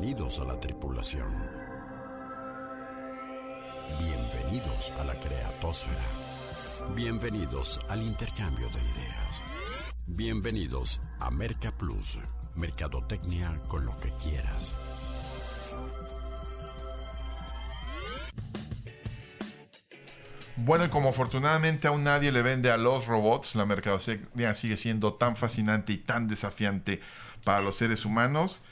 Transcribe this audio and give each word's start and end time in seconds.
Bienvenidos 0.00 0.40
a 0.40 0.44
la 0.44 0.58
tripulación. 0.58 1.30
Bienvenidos 3.98 4.92
a 4.98 5.04
la 5.04 5.12
creatosfera. 5.12 6.02
Bienvenidos 6.96 7.84
al 7.90 8.00
intercambio 8.02 8.66
de 8.68 8.78
ideas. 8.78 9.42
Bienvenidos 10.06 11.02
a 11.18 11.30
Merca 11.30 11.70
Plus, 11.72 12.18
Mercadotecnia 12.54 13.60
con 13.68 13.84
lo 13.84 13.92
que 14.00 14.08
quieras. 14.22 14.74
Bueno, 20.56 20.86
y 20.86 20.88
como 20.88 21.10
afortunadamente 21.10 21.88
aún 21.88 22.04
nadie 22.04 22.32
le 22.32 22.40
vende 22.40 22.70
a 22.70 22.78
los 22.78 23.06
robots, 23.06 23.54
la 23.54 23.66
mercadotecnia 23.66 24.54
sigue 24.54 24.78
siendo 24.78 25.12
tan 25.12 25.36
fascinante 25.36 25.92
y 25.92 25.98
tan 25.98 26.26
desafiante 26.26 27.02
para 27.44 27.60
los 27.60 27.76
seres 27.76 28.06
humanos 28.06 28.62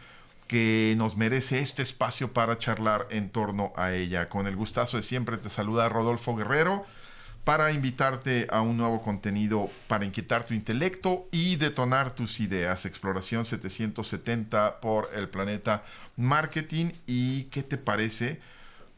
que 0.48 0.94
nos 0.96 1.16
merece 1.16 1.60
este 1.60 1.82
espacio 1.82 2.32
para 2.32 2.58
charlar 2.58 3.06
en 3.10 3.30
torno 3.30 3.72
a 3.76 3.92
ella. 3.92 4.28
Con 4.28 4.46
el 4.46 4.56
gustazo 4.56 4.96
de 4.96 5.02
siempre 5.02 5.36
te 5.36 5.50
saluda 5.50 5.88
Rodolfo 5.88 6.34
Guerrero 6.34 6.84
para 7.44 7.70
invitarte 7.72 8.46
a 8.50 8.62
un 8.62 8.76
nuevo 8.76 9.02
contenido 9.02 9.70
para 9.86 10.04
inquietar 10.04 10.44
tu 10.44 10.54
intelecto 10.54 11.28
y 11.30 11.56
detonar 11.56 12.14
tus 12.14 12.40
ideas. 12.40 12.86
Exploración 12.86 13.44
770 13.44 14.80
por 14.80 15.08
el 15.14 15.28
planeta 15.28 15.84
Marketing. 16.16 16.92
¿Y 17.06 17.44
qué 17.44 17.62
te 17.62 17.76
parece? 17.76 18.40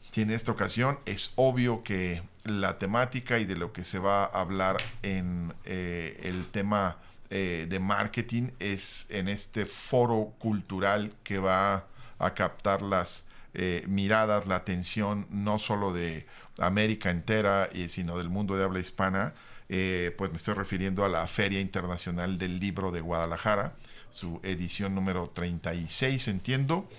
Si 0.09 0.21
en 0.21 0.31
esta 0.31 0.51
ocasión 0.51 0.99
es 1.05 1.31
obvio 1.35 1.83
que 1.83 2.23
la 2.43 2.79
temática 2.79 3.39
y 3.39 3.45
de 3.45 3.55
lo 3.55 3.71
que 3.71 3.83
se 3.83 3.99
va 3.99 4.23
a 4.23 4.41
hablar 4.41 4.77
en 5.03 5.53
eh, 5.65 6.19
el 6.23 6.47
tema 6.47 6.97
eh, 7.33 7.65
de 7.69 7.79
marketing 7.79 8.49
es 8.59 9.05
en 9.09 9.29
este 9.29 9.65
foro 9.65 10.33
cultural 10.37 11.15
que 11.23 11.39
va 11.39 11.87
a 12.19 12.33
captar 12.33 12.81
las 12.81 13.23
eh, 13.53 13.85
miradas, 13.87 14.47
la 14.47 14.57
atención 14.57 15.27
no 15.29 15.57
solo 15.57 15.93
de 15.93 16.27
América 16.59 17.09
entera, 17.09 17.69
y, 17.71 17.87
sino 17.87 18.17
del 18.17 18.27
mundo 18.27 18.57
de 18.57 18.65
habla 18.65 18.81
hispana, 18.81 19.33
eh, 19.69 20.13
pues 20.17 20.29
me 20.31 20.35
estoy 20.35 20.55
refiriendo 20.55 21.05
a 21.05 21.07
la 21.07 21.25
Feria 21.25 21.61
Internacional 21.61 22.37
del 22.37 22.59
Libro 22.59 22.91
de 22.91 22.99
Guadalajara, 22.99 23.75
su 24.09 24.41
edición 24.43 24.93
número 24.93 25.29
36, 25.33 26.27
entiendo, 26.27 26.89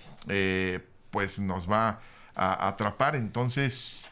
pues 1.10 1.38
nos 1.40 1.70
va 1.70 2.00
a 2.34 2.68
atrapar. 2.68 3.16
Entonces, 3.16 4.10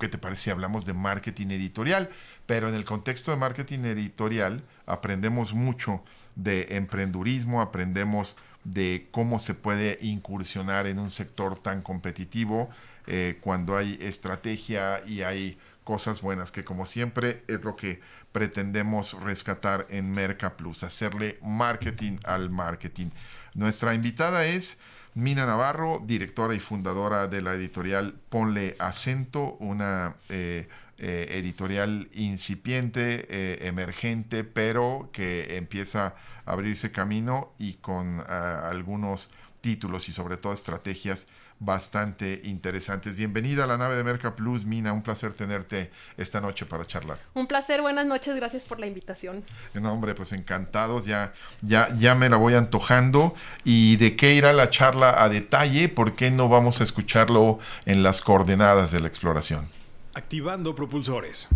¿qué 0.00 0.08
te 0.08 0.18
parece 0.18 0.42
si 0.42 0.50
hablamos 0.50 0.84
de 0.86 0.94
marketing 0.94 1.48
editorial? 1.48 2.10
Pero 2.46 2.68
en 2.68 2.74
el 2.74 2.84
contexto 2.84 3.30
de 3.30 3.36
marketing 3.36 3.80
editorial, 3.80 4.64
aprendemos 4.86 5.54
mucho 5.54 6.02
de 6.34 6.76
emprendurismo, 6.76 7.62
aprendemos 7.62 8.36
de 8.64 9.06
cómo 9.12 9.38
se 9.38 9.54
puede 9.54 9.98
incursionar 10.00 10.86
en 10.86 10.98
un 10.98 11.10
sector 11.10 11.58
tan 11.58 11.82
competitivo 11.82 12.68
eh, 13.06 13.38
cuando 13.40 13.76
hay 13.76 13.96
estrategia 14.00 15.02
y 15.06 15.22
hay 15.22 15.58
cosas 15.84 16.20
buenas, 16.20 16.52
que 16.52 16.64
como 16.64 16.86
siempre 16.86 17.42
es 17.48 17.64
lo 17.64 17.74
que 17.74 18.00
pretendemos 18.32 19.14
rescatar 19.22 19.86
en 19.90 20.10
Merca 20.10 20.56
Plus, 20.56 20.82
hacerle 20.84 21.38
marketing 21.42 22.18
al 22.24 22.50
marketing. 22.50 23.08
Nuestra 23.54 23.94
invitada 23.94 24.44
es 24.44 24.78
Mina 25.14 25.44
Navarro, 25.44 26.00
directora 26.04 26.54
y 26.54 26.60
fundadora 26.60 27.26
de 27.26 27.42
la 27.42 27.54
editorial 27.54 28.14
Ponle 28.28 28.76
Acento, 28.78 29.56
una 29.58 30.16
eh, 30.28 30.68
eh, 30.98 31.26
editorial 31.30 32.08
incipiente, 32.12 33.26
eh, 33.28 33.66
emergente, 33.66 34.44
pero 34.44 35.10
que 35.12 35.56
empieza 35.56 36.14
a 36.46 36.52
abrirse 36.52 36.92
camino 36.92 37.52
y 37.58 37.74
con 37.74 38.22
ah, 38.28 38.68
algunos 38.70 39.30
títulos 39.60 40.08
y 40.08 40.12
sobre 40.12 40.36
todo 40.36 40.52
estrategias 40.52 41.26
bastante 41.60 42.40
interesantes. 42.44 43.16
Bienvenida 43.16 43.64
a 43.64 43.66
la 43.66 43.76
nave 43.76 43.94
de 43.94 44.02
Merca 44.02 44.34
Plus, 44.34 44.64
Mina, 44.64 44.92
un 44.92 45.02
placer 45.02 45.34
tenerte 45.34 45.90
esta 46.16 46.40
noche 46.40 46.64
para 46.66 46.86
charlar. 46.86 47.18
Un 47.34 47.46
placer, 47.46 47.82
buenas 47.82 48.06
noches, 48.06 48.34
gracias 48.34 48.64
por 48.64 48.80
la 48.80 48.86
invitación. 48.86 49.44
No, 49.74 49.92
hombre, 49.92 50.14
pues 50.14 50.32
encantados, 50.32 51.04
ya, 51.04 51.34
ya, 51.60 51.94
ya 51.96 52.14
me 52.14 52.30
la 52.30 52.38
voy 52.38 52.54
antojando. 52.54 53.34
¿Y 53.62 53.96
de 53.96 54.16
qué 54.16 54.34
irá 54.34 54.54
la 54.54 54.70
charla 54.70 55.22
a 55.22 55.28
detalle? 55.28 55.90
¿Por 55.90 56.16
qué 56.16 56.30
no 56.30 56.48
vamos 56.48 56.80
a 56.80 56.84
escucharlo 56.84 57.58
en 57.84 58.02
las 58.02 58.22
coordenadas 58.22 58.90
de 58.90 59.00
la 59.00 59.08
exploración? 59.08 59.68
Activando 60.14 60.74
propulsores. 60.74 61.48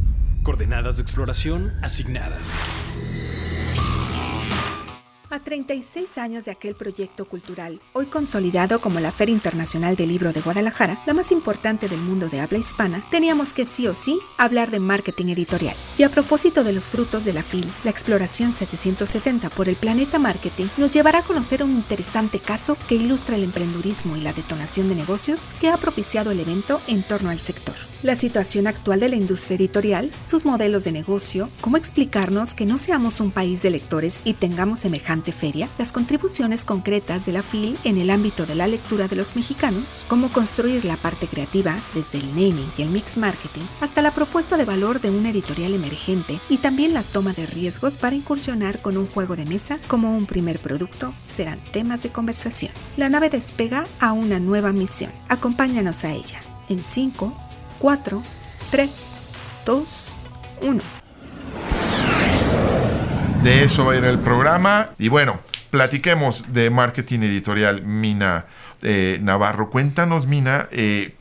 Coordenadas 0.43 0.97
de 0.97 1.03
exploración 1.03 1.73
asignadas. 1.83 2.53
A 5.34 5.41
36 5.41 6.17
años 6.19 6.45
de 6.45 6.53
aquel 6.53 6.77
proyecto 6.77 7.25
cultural, 7.25 7.81
hoy 7.93 8.06
consolidado 8.06 8.81
como 8.81 9.00
la 9.00 9.11
Feria 9.11 9.33
Internacional 9.33 9.97
del 9.97 10.11
Libro 10.11 10.33
de 10.33 10.41
Guadalajara, 10.41 11.03
la 11.06 11.12
más 11.12 11.33
importante 11.33 11.89
del 11.89 11.99
mundo 11.99 12.28
de 12.28 12.39
habla 12.39 12.59
hispana, 12.59 13.05
teníamos 13.11 13.53
que 13.53 13.67
sí 13.67 13.89
o 13.89 13.97
sí 13.97 14.21
hablar 14.39 14.71
de 14.71 14.78
marketing 14.78 15.31
editorial. 15.31 15.75
Y 15.99 16.05
a 16.05 16.09
propósito 16.09 16.62
de 16.62 16.72
los 16.72 16.84
frutos 16.84 17.25
de 17.25 17.33
la 17.33 17.43
FIL, 17.43 17.67
la 17.83 17.91
exploración 17.91 18.53
770 18.53 19.50
por 19.50 19.69
el 19.69 19.75
planeta 19.75 20.21
marketing 20.21 20.67
nos 20.77 20.93
llevará 20.93 21.19
a 21.19 21.25
conocer 21.25 21.65
un 21.65 21.72
interesante 21.72 22.39
caso 22.39 22.77
que 22.89 22.95
ilustra 22.95 23.34
el 23.34 23.43
emprendurismo 23.43 24.16
y 24.16 24.21
la 24.21 24.33
detonación 24.33 24.89
de 24.89 24.95
negocios 24.95 25.51
que 25.61 25.69
ha 25.69 25.77
propiciado 25.78 26.31
el 26.31 26.39
evento 26.39 26.81
en 26.87 27.03
torno 27.03 27.31
al 27.31 27.41
sector 27.41 27.75
la 28.04 28.16
situación 28.16 28.66
actual 28.66 29.00
de 29.00 29.09
la 29.09 29.16
industria 29.16 29.56
editorial, 29.56 30.10
sus 30.26 30.44
modelos 30.44 30.84
de 30.84 30.92
negocio, 30.92 31.48
cómo 31.62 31.78
explicarnos 31.78 32.54
que 32.54 32.66
no 32.66 32.76
seamos 32.76 33.19
un 33.19 33.31
país 33.31 33.62
de 33.62 33.70
lectores 33.70 34.20
y 34.25 34.34
tengamos 34.34 34.81
semejante 34.81 35.32
feria, 35.32 35.69
las 35.78 35.91
contribuciones 35.91 36.65
concretas 36.65 37.25
de 37.25 37.32
la 37.32 37.42
FIL 37.42 37.78
en 37.84 37.97
el 37.97 38.10
ámbito 38.10 38.44
de 38.44 38.54
la 38.54 38.69
lectura 38.69 39.09
de 39.09 39.16
los 39.16 39.37
mexicanos, 39.37 40.04
cómo 40.06 40.28
construir 40.28 40.84
la 40.84 40.97
parte 40.97 41.26
creativa 41.26 41.76
desde 41.94 42.19
el 42.19 42.28
naming 42.28 42.70
y 42.76 42.82
el 42.82 42.91
mix 42.91 43.16
marketing 43.16 43.65
hasta 43.81 44.03
la 44.03 44.10
propuesta 44.10 44.59
de 44.59 44.66
valor 44.66 45.00
de 45.00 45.10
una 45.10 45.31
editorial 45.31 45.72
emergente 45.72 46.38
y 46.50 46.59
también 46.59 46.92
la 46.92 47.03
toma 47.03 47.32
de 47.32 47.47
riesgos 47.47 47.97
para 47.97 48.16
incursionar 48.16 48.82
con 48.82 48.98
un 48.98 49.06
juego 49.06 49.34
de 49.34 49.47
mesa 49.47 49.78
como 49.88 50.15
un 50.15 50.26
primer 50.26 50.59
producto 50.59 51.15
serán 51.25 51.59
temas 51.72 52.03
de 52.03 52.10
conversación. 52.10 52.72
La 52.98 53.09
nave 53.09 53.31
despega 53.31 53.84
a 53.98 54.12
una 54.12 54.41
nueva 54.41 54.72
misión. 54.72 55.10
Acompáñanos 55.28 56.04
a 56.04 56.12
ella. 56.12 56.41
En 56.69 56.82
5, 56.82 57.44
4, 57.84 58.22
3, 58.71 58.91
2, 59.67 60.12
1. 60.62 60.83
De 63.43 63.62
eso 63.62 63.84
va 63.84 63.93
a 63.93 63.97
ir 63.97 64.05
el 64.05 64.19
programa. 64.21 64.89
Y 64.99 65.11
bueno, 65.11 65.39
platiquemos 65.69 66.55
de 66.55 66.71
marketing 66.71 67.19
editorial, 67.19 67.83
Mina 67.83 68.47
eh, 68.81 69.19
Navarro. 69.21 69.69
Cuéntanos, 69.69 70.27
Mina, 70.27 70.67
eh, 70.71 71.15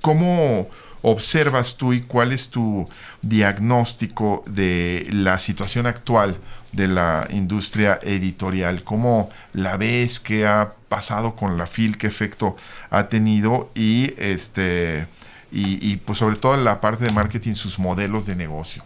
¿cómo 0.00 0.70
observas 1.02 1.76
tú 1.76 1.92
y 1.92 2.00
cuál 2.00 2.32
es 2.32 2.48
tu 2.48 2.88
diagnóstico 3.20 4.44
de 4.46 5.06
la 5.12 5.38
situación 5.38 5.86
actual 5.86 6.38
de 6.72 6.88
la 6.88 7.28
industria 7.28 8.00
editorial? 8.02 8.82
¿Cómo 8.82 9.28
la 9.52 9.76
ves? 9.76 10.20
¿Qué 10.20 10.46
ha 10.46 10.72
pasado 10.88 11.36
con 11.36 11.58
la 11.58 11.66
FIL? 11.66 11.98
¿Qué 11.98 12.06
efecto 12.06 12.56
ha 12.88 13.10
tenido? 13.10 13.70
Y 13.74 14.14
este 14.16 15.06
y, 15.50 15.96
pues 15.98 16.18
sobre 16.18 16.36
todo 16.36 16.54
en 16.54 16.64
la 16.64 16.80
parte 16.80 17.04
de 17.04 17.10
marketing, 17.10 17.54
sus 17.54 17.78
modelos 17.78 18.26
de 18.26 18.36
negocio. 18.36 18.82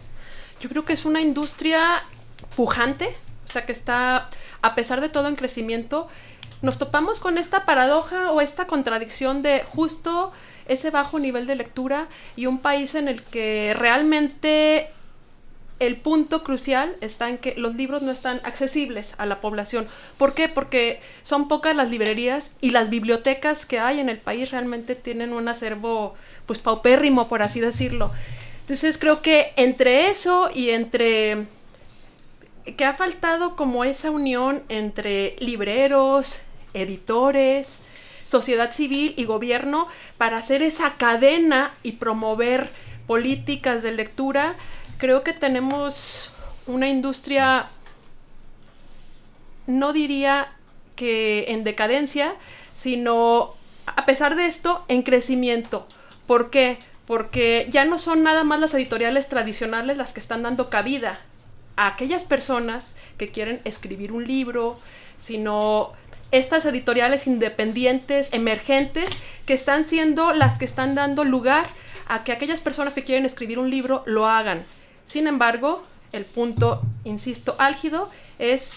Yo 0.61 0.69
creo 0.69 0.85
que 0.85 0.93
es 0.93 1.05
una 1.05 1.21
industria 1.21 2.03
pujante, 2.55 3.15
o 3.45 3.49
sea 3.49 3.65
que 3.65 3.71
está, 3.71 4.29
a 4.61 4.75
pesar 4.75 5.01
de 5.01 5.09
todo, 5.09 5.27
en 5.27 5.35
crecimiento. 5.35 6.07
Nos 6.61 6.77
topamos 6.77 7.19
con 7.19 7.37
esta 7.37 7.65
paradoja 7.65 8.31
o 8.31 8.39
esta 8.39 8.67
contradicción 8.67 9.41
de 9.41 9.63
justo 9.67 10.31
ese 10.65 10.91
bajo 10.91 11.19
nivel 11.19 11.45
de 11.45 11.55
lectura 11.55 12.07
y 12.37 12.45
un 12.45 12.59
país 12.59 12.95
en 12.95 13.09
el 13.09 13.21
que 13.23 13.75
realmente 13.77 14.89
el 15.85 15.97
punto 15.97 16.43
crucial 16.43 16.95
está 17.01 17.29
en 17.29 17.37
que 17.37 17.55
los 17.55 17.75
libros 17.75 18.01
no 18.01 18.11
están 18.11 18.41
accesibles 18.43 19.15
a 19.17 19.25
la 19.25 19.41
población. 19.41 19.87
¿Por 20.17 20.33
qué? 20.33 20.49
Porque 20.49 21.01
son 21.23 21.47
pocas 21.47 21.75
las 21.75 21.89
librerías 21.89 22.51
y 22.61 22.71
las 22.71 22.89
bibliotecas 22.89 23.65
que 23.65 23.79
hay 23.79 23.99
en 23.99 24.09
el 24.09 24.17
país 24.17 24.51
realmente 24.51 24.95
tienen 24.95 25.33
un 25.33 25.47
acervo 25.47 26.15
pues 26.45 26.59
paupérrimo, 26.59 27.27
por 27.27 27.41
así 27.41 27.59
decirlo. 27.59 28.11
Entonces 28.61 28.97
creo 28.97 29.21
que 29.21 29.53
entre 29.57 30.09
eso 30.09 30.49
y 30.53 30.69
entre 30.69 31.47
que 32.77 32.85
ha 32.85 32.93
faltado 32.93 33.55
como 33.55 33.83
esa 33.83 34.09
unión 34.09 34.63
entre 34.69 35.35
libreros, 35.39 36.39
editores, 36.73 37.79
sociedad 38.25 38.71
civil 38.71 39.13
y 39.17 39.25
gobierno 39.25 39.87
para 40.17 40.37
hacer 40.37 40.61
esa 40.63 40.95
cadena 40.95 41.73
y 41.83 41.93
promover 41.93 42.69
políticas 43.05 43.83
de 43.83 43.91
lectura, 43.91 44.55
creo 44.97 45.23
que 45.23 45.33
tenemos 45.33 46.31
una 46.67 46.87
industria, 46.87 47.67
no 49.67 49.93
diría 49.93 50.53
que 50.95 51.45
en 51.49 51.63
decadencia, 51.63 52.35
sino 52.73 53.53
a 53.85 54.05
pesar 54.05 54.35
de 54.35 54.45
esto, 54.45 54.85
en 54.87 55.03
crecimiento. 55.03 55.87
¿Por 56.27 56.49
qué? 56.49 56.79
Porque 57.05 57.67
ya 57.69 57.85
no 57.85 57.99
son 57.99 58.23
nada 58.23 58.43
más 58.43 58.59
las 58.59 58.73
editoriales 58.73 59.27
tradicionales 59.27 59.97
las 59.97 60.13
que 60.13 60.19
están 60.19 60.43
dando 60.43 60.69
cabida 60.69 61.19
a 61.75 61.87
aquellas 61.87 62.23
personas 62.23 62.95
que 63.17 63.29
quieren 63.29 63.61
escribir 63.65 64.11
un 64.11 64.27
libro, 64.27 64.79
sino 65.17 65.91
estas 66.31 66.65
editoriales 66.65 67.27
independientes, 67.27 68.29
emergentes, 68.31 69.09
que 69.45 69.53
están 69.53 69.85
siendo 69.85 70.33
las 70.33 70.57
que 70.57 70.65
están 70.65 70.95
dando 70.95 71.23
lugar 71.23 71.67
a 72.07 72.23
que 72.23 72.31
aquellas 72.31 72.61
personas 72.61 72.93
que 72.93 73.03
quieren 73.03 73.25
escribir 73.25 73.59
un 73.59 73.69
libro 73.69 74.03
lo 74.05 74.27
hagan. 74.27 74.65
Sin 75.05 75.27
embargo, 75.27 75.83
el 76.11 76.25
punto, 76.25 76.81
insisto, 77.03 77.55
álgido 77.59 78.09
es 78.39 78.71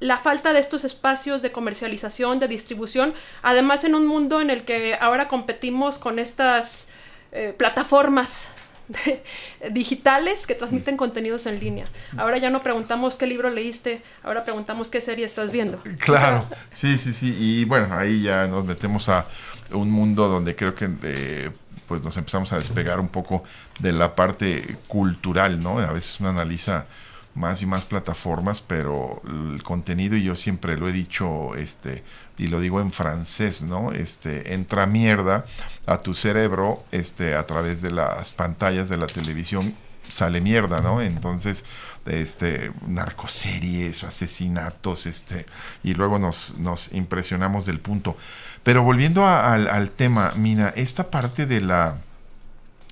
la 0.00 0.18
falta 0.18 0.52
de 0.52 0.60
estos 0.60 0.84
espacios 0.84 1.42
de 1.42 1.50
comercialización, 1.50 2.38
de 2.38 2.48
distribución, 2.48 3.14
además 3.42 3.84
en 3.84 3.94
un 3.94 4.06
mundo 4.06 4.40
en 4.40 4.50
el 4.50 4.62
que 4.62 4.96
ahora 5.00 5.28
competimos 5.28 5.98
con 5.98 6.18
estas 6.18 6.88
eh, 7.32 7.54
plataformas 7.56 8.50
digitales 9.70 10.46
que 10.46 10.54
transmiten 10.54 10.96
contenidos 10.96 11.46
en 11.46 11.58
línea. 11.58 11.84
Ahora 12.16 12.38
ya 12.38 12.50
no 12.50 12.62
preguntamos 12.62 13.16
qué 13.16 13.26
libro 13.26 13.50
leíste, 13.50 14.02
ahora 14.22 14.44
preguntamos 14.44 14.88
qué 14.88 15.00
serie 15.00 15.24
estás 15.24 15.50
viendo. 15.50 15.82
Claro, 15.98 16.46
sí, 16.70 16.96
sí, 16.96 17.12
sí. 17.12 17.36
Y 17.38 17.64
bueno, 17.64 17.88
ahí 17.96 18.22
ya 18.22 18.46
nos 18.46 18.64
metemos 18.64 19.08
a 19.08 19.26
un 19.72 19.90
mundo 19.90 20.28
donde 20.28 20.56
creo 20.56 20.74
que 20.74 20.88
eh, 21.02 21.50
pues 21.88 22.04
nos 22.04 22.16
empezamos 22.16 22.52
a 22.52 22.58
despegar 22.58 23.00
un 23.00 23.08
poco 23.08 23.42
de 23.80 23.92
la 23.92 24.14
parte 24.14 24.76
cultural, 24.86 25.60
¿no? 25.60 25.78
A 25.78 25.92
veces 25.92 26.20
uno 26.20 26.28
analiza 26.28 26.86
más 27.34 27.62
y 27.62 27.66
más 27.66 27.84
plataformas, 27.84 28.60
pero 28.60 29.22
el 29.26 29.62
contenido, 29.62 30.16
y 30.16 30.24
yo 30.24 30.34
siempre 30.34 30.76
lo 30.76 30.88
he 30.88 30.92
dicho, 30.92 31.54
este, 31.54 32.02
y 32.36 32.48
lo 32.48 32.60
digo 32.60 32.80
en 32.80 32.92
francés, 32.92 33.62
¿no? 33.62 33.92
Este, 33.92 34.54
entra 34.54 34.86
mierda 34.86 35.46
a 35.86 35.98
tu 35.98 36.14
cerebro, 36.14 36.84
este, 36.92 37.34
a 37.34 37.46
través 37.46 37.80
de 37.80 37.90
las 37.90 38.32
pantallas 38.32 38.88
de 38.88 38.96
la 38.96 39.06
televisión, 39.06 39.74
sale 40.08 40.40
mierda, 40.40 40.80
¿no? 40.80 41.00
Entonces, 41.00 41.64
este, 42.06 42.72
narcoseries, 42.86 44.04
asesinatos, 44.04 45.06
este, 45.06 45.46
y 45.82 45.94
luego 45.94 46.18
nos, 46.18 46.56
nos 46.58 46.92
impresionamos 46.92 47.66
del 47.66 47.80
punto. 47.80 48.16
Pero 48.62 48.82
volviendo 48.82 49.26
al, 49.26 49.90
tema, 49.90 50.32
Mina, 50.36 50.68
esta 50.76 51.10
parte 51.10 51.46
de 51.46 51.60
la, 51.60 51.98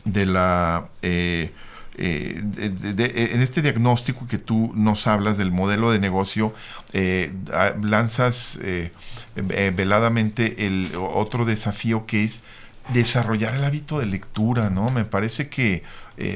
de 0.04 0.26
la, 0.26 0.88
eh, 1.02 1.52
eh, 1.98 2.42
en 3.32 3.40
este 3.40 3.62
diagnóstico 3.62 4.26
que 4.28 4.36
tú 4.36 4.70
nos 4.74 5.06
hablas 5.06 5.38
del 5.38 5.50
modelo 5.50 5.90
de 5.90 5.98
negocio, 5.98 6.52
eh, 6.92 7.32
lanzas 7.82 8.58
eh, 8.62 8.92
veladamente 9.34 10.66
el 10.66 10.92
otro 10.94 11.46
desafío 11.46 12.04
que 12.04 12.24
es 12.24 12.42
desarrollar 12.92 13.54
el 13.54 13.64
hábito 13.64 13.98
de 13.98 14.06
lectura, 14.06 14.68
¿no? 14.68 14.90
Me 14.90 15.06
parece 15.06 15.48
que 15.48 15.82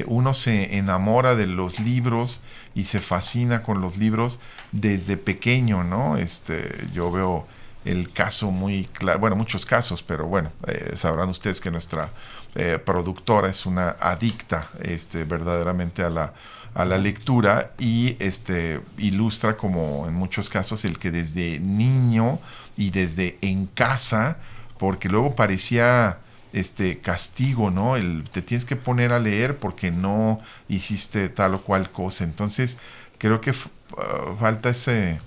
uno 0.07 0.33
se 0.33 0.77
enamora 0.77 1.35
de 1.35 1.47
los 1.47 1.79
libros 1.79 2.41
y 2.75 2.83
se 2.83 2.99
fascina 2.99 3.63
con 3.63 3.81
los 3.81 3.97
libros 3.97 4.39
desde 4.71 5.15
pequeño, 5.15 5.83
¿no? 5.83 6.17
Este, 6.17 6.87
yo 6.91 7.11
veo 7.11 7.47
el 7.85 8.11
caso 8.11 8.51
muy 8.51 8.85
claro, 8.85 9.19
bueno, 9.19 9.35
muchos 9.35 9.65
casos, 9.65 10.03
pero 10.03 10.27
bueno, 10.27 10.51
sabrán 10.95 11.29
ustedes 11.29 11.59
que 11.59 11.71
nuestra 11.71 12.11
eh, 12.53 12.79
productora, 12.83 13.47
es 13.47 13.65
una 13.65 13.91
adicta 13.91 14.67
este, 14.81 15.23
verdaderamente 15.23 16.03
a 16.03 16.09
la, 16.09 16.33
a 16.73 16.83
la 16.83 16.97
lectura 16.97 17.71
y 17.79 18.17
este, 18.19 18.81
ilustra 18.97 19.55
como 19.55 20.05
en 20.05 20.13
muchos 20.13 20.49
casos 20.49 20.83
el 20.83 20.99
que 20.99 21.11
desde 21.11 21.59
niño 21.61 22.39
y 22.75 22.89
desde 22.89 23.37
en 23.41 23.67
casa, 23.67 24.37
porque 24.77 25.07
luego 25.07 25.33
parecía 25.33 26.19
este 26.51 26.99
castigo, 26.99 27.71
¿no? 27.71 27.95
El 27.95 28.25
te 28.29 28.41
tienes 28.41 28.65
que 28.65 28.75
poner 28.75 29.13
a 29.13 29.19
leer 29.19 29.57
porque 29.57 29.89
no 29.89 30.41
hiciste 30.67 31.29
tal 31.29 31.55
o 31.55 31.61
cual 31.61 31.89
cosa. 31.89 32.25
Entonces, 32.25 32.77
creo 33.17 33.39
que 33.39 33.51
ah, 33.97 34.35
falta 34.37 34.71
ese, 34.71 35.21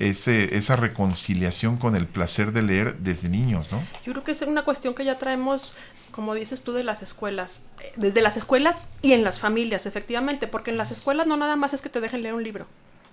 ese, 0.00 0.56
esa 0.56 0.76
reconciliación 0.76 1.76
con 1.76 1.94
el 1.94 2.06
placer 2.06 2.52
de 2.52 2.62
leer 2.62 2.98
desde 2.98 3.28
niños, 3.28 3.70
¿no? 3.70 3.80
Yo 4.04 4.12
creo 4.12 4.24
que 4.24 4.32
es 4.32 4.42
una 4.42 4.64
cuestión 4.64 4.94
que 4.94 5.04
ya 5.04 5.18
traemos 5.18 5.76
como 6.10 6.34
dices 6.34 6.62
tú, 6.62 6.72
de 6.72 6.84
las 6.84 7.02
escuelas, 7.02 7.62
eh, 7.80 7.92
desde 7.96 8.22
las 8.22 8.36
escuelas 8.36 8.82
y 9.02 9.12
en 9.12 9.22
las 9.22 9.40
familias, 9.40 9.86
efectivamente, 9.86 10.46
porque 10.46 10.70
en 10.70 10.76
las 10.76 10.90
escuelas 10.90 11.26
no 11.26 11.36
nada 11.36 11.56
más 11.56 11.72
es 11.72 11.82
que 11.82 11.88
te 11.88 12.00
dejen 12.00 12.22
leer 12.22 12.34
un 12.34 12.42
libro. 12.42 12.66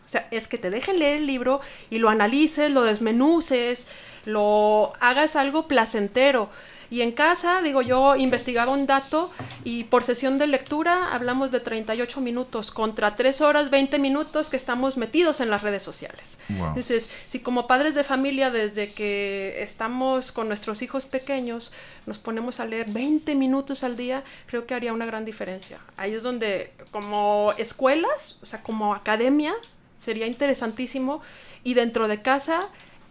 O 0.06 0.10
sea, 0.10 0.28
es 0.31 0.48
que 0.48 0.57
te 0.57 0.69
dejen 0.69 1.00
leer 1.00 1.18
el 1.18 1.28
libro 1.28 1.60
y 1.89 2.00
lo 2.00 2.10
analices, 2.10 2.72
lo 2.72 2.84
desmenuces, 2.84 3.88
lo 4.25 4.94
hagas 5.01 5.36
algo 5.36 5.68
placentero. 5.68 6.50
Y 6.89 7.01
en 7.01 7.12
casa, 7.12 7.62
digo, 7.62 7.81
yo 7.81 8.16
investigaba 8.16 8.72
un 8.72 8.88
dato 8.88 9.31
y 9.63 9.84
por 9.86 10.04
sesión 10.04 10.38
de 10.38 10.48
lectura 10.48 11.13
hablamos 11.13 11.51
de 11.51 11.60
38 11.60 12.22
minutos 12.22 12.72
contra 12.72 13.16
3 13.16 13.42
horas 13.42 13.69
20 13.69 14.00
minutos 14.00 14.50
que 14.50 14.57
estamos 14.57 14.98
metidos 14.98 15.42
en 15.42 15.50
las 15.50 15.63
redes 15.63 15.84
sociales. 15.84 16.39
Entonces, 16.50 17.10
si 17.25 17.39
como 17.39 17.68
padres 17.68 17.95
de 17.95 18.04
familia 18.04 18.51
desde 18.51 18.92
que 18.92 19.62
estamos 19.62 20.31
con 20.31 20.48
nuestros 20.48 20.81
hijos 20.81 21.06
pequeños 21.06 21.74
nos 22.06 22.19
ponemos 22.19 22.60
a 22.60 22.66
leer 22.66 22.90
20 22.90 23.36
minutos 23.36 23.83
al 23.83 23.98
día, 23.98 24.24
creo 24.45 24.66
que 24.66 24.74
haría 24.74 24.94
una 24.94 25.06
gran 25.06 25.25
diferencia. 25.25 25.80
Ahí 25.98 26.13
es 26.13 26.24
donde 26.24 26.72
como 26.92 27.54
escuelas, 27.57 28.40
o 28.42 28.45
sea, 28.45 28.63
como 28.63 28.95
academia, 28.95 29.54
sería 30.00 30.28
interesantísimo 30.28 31.22
y 31.63 31.74
dentro 31.74 32.07
de 32.07 32.22
casa 32.22 32.62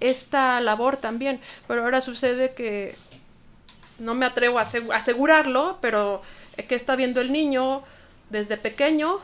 esta 0.00 0.61
labor 0.61 0.96
también. 0.96 1.40
Pero 1.67 1.84
ahora 1.84 2.00
sucede 2.00 2.55
que 2.55 2.94
no 3.98 4.14
me 4.14 4.26
atrevo 4.26 4.58
a 4.58 4.66
asegurarlo, 4.94 5.78
pero 5.81 6.22
que 6.69 6.75
está 6.75 6.96
viendo 6.96 7.20
el 7.20 7.32
niño 7.32 7.82
desde 8.31 8.56
pequeño, 8.56 9.20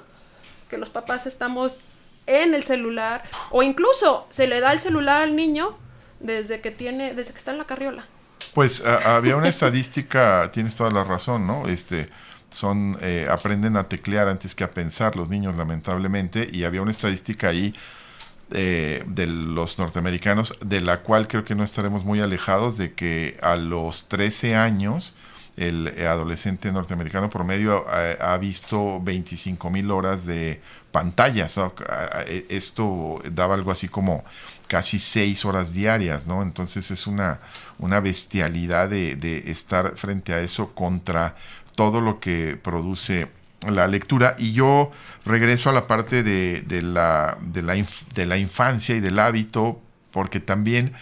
que 0.68 0.78
los 0.78 0.90
papás 0.90 1.26
estamos 1.26 1.80
en 2.26 2.54
el 2.54 2.64
celular, 2.64 3.22
o 3.50 3.62
incluso 3.62 4.26
se 4.30 4.46
le 4.46 4.60
da 4.60 4.72
el 4.72 4.80
celular 4.80 5.22
al 5.22 5.36
niño 5.36 5.76
desde 6.20 6.60
que 6.60 6.70
tiene, 6.70 7.14
desde 7.14 7.32
que 7.32 7.38
está 7.38 7.50
en 7.50 7.58
la 7.58 7.66
carriola. 7.66 8.06
Pues 8.54 8.84
había 8.84 9.36
una 9.36 9.48
estadística, 9.48 10.50
tienes 10.52 10.74
toda 10.74 10.90
la 10.90 11.04
razón, 11.04 11.46
¿no? 11.46 11.66
Este, 11.68 12.08
son, 12.50 12.96
eh, 13.00 13.26
aprenden 13.30 13.76
a 13.76 13.88
teclear 13.88 14.28
antes 14.28 14.54
que 14.54 14.64
a 14.64 14.72
pensar 14.72 15.16
los 15.16 15.28
niños, 15.28 15.56
lamentablemente, 15.56 16.48
y 16.52 16.64
había 16.64 16.82
una 16.82 16.90
estadística 16.90 17.48
ahí 17.48 17.74
eh, 18.54 19.04
de 19.06 19.26
los 19.26 19.78
norteamericanos, 19.78 20.54
de 20.64 20.80
la 20.80 21.00
cual 21.00 21.28
creo 21.28 21.44
que 21.44 21.54
no 21.54 21.64
estaremos 21.64 22.04
muy 22.04 22.20
alejados 22.20 22.76
de 22.76 22.92
que 22.92 23.38
a 23.42 23.56
los 23.56 24.08
13 24.08 24.56
años 24.56 25.14
el 25.56 25.88
adolescente 26.06 26.72
norteamericano 26.72 27.28
promedio 27.28 27.84
ha, 27.88 28.36
visto 28.38 29.00
25 29.02 29.70
mil 29.70 29.90
horas 29.90 30.24
de 30.24 30.62
pantallas. 30.90 31.58
E, 32.26 32.46
esto 32.48 33.20
daba 33.30 33.54
algo 33.54 33.70
así 33.70 33.88
como 33.88 34.24
casi 34.66 34.98
6 34.98 35.44
horas 35.44 35.74
diarias, 35.74 36.26
¿no? 36.26 36.42
Entonces 36.42 36.90
es 36.90 37.06
una, 37.06 37.40
una 37.78 38.00
bestialidad 38.00 38.88
de 38.88 39.42
estar 39.46 39.96
frente 39.96 40.32
a 40.32 40.40
eso 40.40 40.74
contra 40.74 41.36
todo 41.74 42.00
lo 42.00 42.20
que 42.20 42.58
produce 42.62 43.28
la 43.70 43.86
lectura 43.86 44.34
y 44.38 44.52
yo 44.52 44.90
regreso 45.24 45.70
a 45.70 45.72
la 45.72 45.86
parte 45.86 46.22
de, 46.22 46.82
la, 46.82 47.38
de, 47.40 47.62
la, 47.62 47.74
de 48.14 48.26
la 48.26 48.36
infancia 48.36 48.96
y 48.96 49.00
del 49.00 49.18
hábito 49.18 49.80
porque 50.10 50.40
también 50.40 50.92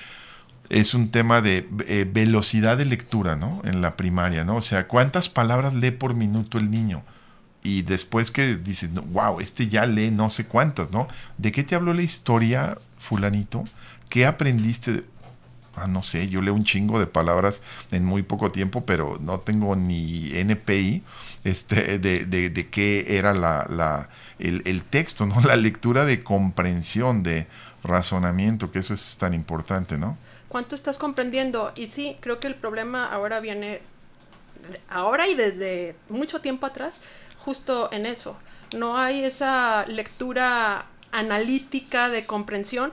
es 0.71 0.95
un 0.95 1.11
tema 1.11 1.43
de 1.43 1.69
eh, 1.87 2.09
velocidad 2.11 2.79
de 2.79 2.85
lectura, 2.85 3.37
¿no? 3.37 3.61
En 3.65 3.83
la 3.83 3.97
primaria, 3.97 4.45
¿no? 4.45 4.57
O 4.57 4.63
sea, 4.63 4.87
¿cuántas 4.87 5.29
palabras 5.29 5.75
lee 5.75 5.91
por 5.91 6.15
minuto 6.15 6.59
el 6.59 6.71
niño? 6.71 7.03
Y 7.63 7.83
después 7.83 8.31
que 8.31 8.57
dices, 8.57 8.95
wow, 8.95 9.41
este 9.41 9.67
ya 9.67 9.85
lee 9.85 10.11
no 10.11 10.31
sé 10.31 10.47
cuántas, 10.47 10.93
¿no? 10.93 11.09
¿De 11.37 11.53
qué 11.53 11.65
te 11.65 11.75
habló 11.75 11.93
la 11.93 12.03
historia, 12.03 12.79
fulanito? 12.97 13.65
¿Qué 14.09 14.27
aprendiste? 14.27 15.05
Ah, 15.75 15.89
no 15.89 16.03
sé, 16.03 16.29
yo 16.29 16.41
leo 16.41 16.55
un 16.55 16.65
chingo 16.65 17.01
de 17.01 17.07
palabras 17.07 17.63
en 17.91 18.05
muy 18.05 18.23
poco 18.23 18.53
tiempo, 18.53 18.87
pero 18.87 19.19
no 19.21 19.41
tengo 19.41 19.75
ni 19.75 20.31
NPI 20.35 21.03
este, 21.45 21.99
de, 21.99 22.27
de, 22.27 22.71
qué 22.71 23.19
era 23.19 23.33
la, 23.35 23.67
la 23.69 24.09
el, 24.39 24.63
el, 24.65 24.83
texto, 24.83 25.27
¿no? 25.27 25.41
La 25.47 25.57
lectura 25.57 26.05
de 26.05 26.23
comprensión, 26.23 27.23
de 27.23 27.47
razonamiento, 27.83 28.71
que 28.71 28.81
eso 28.81 28.95
es 28.95 29.17
tan 29.19 29.35
importante, 29.35 29.97
¿no? 29.97 30.19
¿Cuánto 30.49 30.75
estás 30.75 30.99
comprendiendo? 30.99 31.73
Y 31.77 31.87
sí, 31.87 32.17
creo 32.21 32.41
que 32.41 32.49
el 32.49 32.57
problema 32.57 33.07
ahora 33.07 33.41
viene, 33.41 33.81
ahora 34.89 35.29
y 35.29 35.35
desde 35.35 35.95
mucho 36.09 36.41
tiempo 36.41 36.67
atrás, 36.67 37.03
justo 37.39 37.89
en 37.93 38.05
eso. 38.05 38.37
No 38.77 38.99
hay 38.99 39.25
esa 39.25 39.87
lectura 39.87 40.87
analítica 41.13 42.09
de 42.09 42.27
comprensión. 42.27 42.93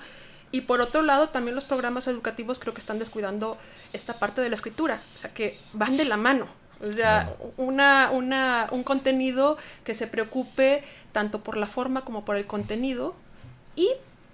Y 0.51 0.61
por 0.61 0.81
otro 0.81 1.01
lado, 1.01 1.29
también 1.29 1.55
los 1.55 1.65
programas 1.65 2.07
educativos 2.07 2.59
creo 2.59 2.73
que 2.73 2.79
están 2.79 2.99
descuidando 2.99 3.57
esta 3.91 4.13
parte 4.13 4.41
de 4.41 4.49
la 4.49 4.55
escritura, 4.55 5.01
o 5.15 5.17
sea, 5.17 5.33
que 5.33 5.59
van 5.73 5.97
de 5.97 6.05
la 6.05 6.17
mano. 6.17 6.47
O 6.81 6.91
sea, 6.91 7.33
una, 7.57 8.11
una, 8.11 8.67
un 8.71 8.83
contenido 8.83 9.57
que 9.83 9.95
se 9.95 10.07
preocupe 10.07 10.83
tanto 11.11 11.39
por 11.39 11.57
la 11.57 11.67
forma 11.67 12.01
como 12.01 12.25
por 12.25 12.35
el 12.35 12.45
contenido 12.45 13.15
y 13.75 13.89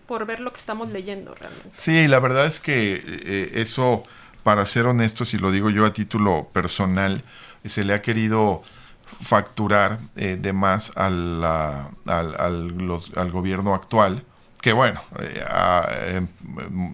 por 0.08 0.26
ver 0.26 0.40
lo 0.40 0.52
que 0.52 0.60
estamos 0.60 0.92
leyendo 0.92 1.34
realmente. 1.34 1.70
Sí, 1.74 2.08
la 2.08 2.20
verdad 2.20 2.46
es 2.46 2.60
que 2.60 3.02
eh, 3.06 3.52
eso, 3.56 4.04
para 4.44 4.66
ser 4.66 4.88
honestos, 4.88 5.34
y 5.34 5.38
lo 5.38 5.52
digo 5.52 5.70
yo 5.70 5.86
a 5.86 5.94
título 5.94 6.50
personal, 6.52 7.24
se 7.64 7.84
le 7.84 7.94
ha 7.94 8.02
querido 8.02 8.62
facturar 9.06 10.00
eh, 10.16 10.38
de 10.40 10.54
más 10.54 10.92
al, 10.98 11.44
al, 11.44 11.96
al, 12.06 12.98
al 13.16 13.32
gobierno 13.32 13.74
actual 13.74 14.26
que 14.64 14.72
bueno, 14.72 15.02
eh, 15.20 15.44
eh, 16.06 16.28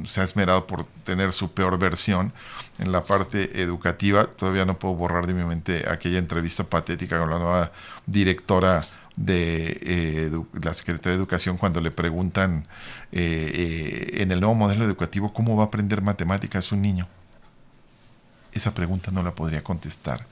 se 0.06 0.22
ha 0.22 0.24
esmerado 0.24 0.66
por 0.66 0.86
tener 1.04 1.32
su 1.32 1.52
peor 1.52 1.78
versión 1.78 2.34
en 2.80 2.92
la 2.92 3.04
parte 3.04 3.62
educativa. 3.62 4.26
Todavía 4.26 4.66
no 4.66 4.80
puedo 4.80 4.96
borrar 4.96 5.28
de 5.28 5.36
mi 5.36 5.44
mente 5.44 5.88
aquella 5.88 6.18
entrevista 6.18 6.64
patética 6.64 7.20
con 7.20 7.30
la 7.30 7.38
nueva 7.38 7.72
directora 8.08 8.84
de 9.18 9.78
eh, 9.84 10.32
la 10.60 10.74
Secretaría 10.74 11.12
de 11.12 11.18
Educación 11.18 11.58
cuando 11.58 11.80
le 11.80 11.92
preguntan 11.92 12.68
en 13.12 14.32
el 14.32 14.40
nuevo 14.40 14.56
modelo 14.56 14.84
educativo 14.84 15.32
cómo 15.32 15.56
va 15.56 15.66
a 15.66 15.68
aprender 15.68 16.02
matemáticas 16.02 16.72
un 16.72 16.82
niño. 16.82 17.08
Esa 18.52 18.74
pregunta 18.74 19.12
no 19.12 19.22
la 19.22 19.36
podría 19.36 19.64
contestar 19.64 20.26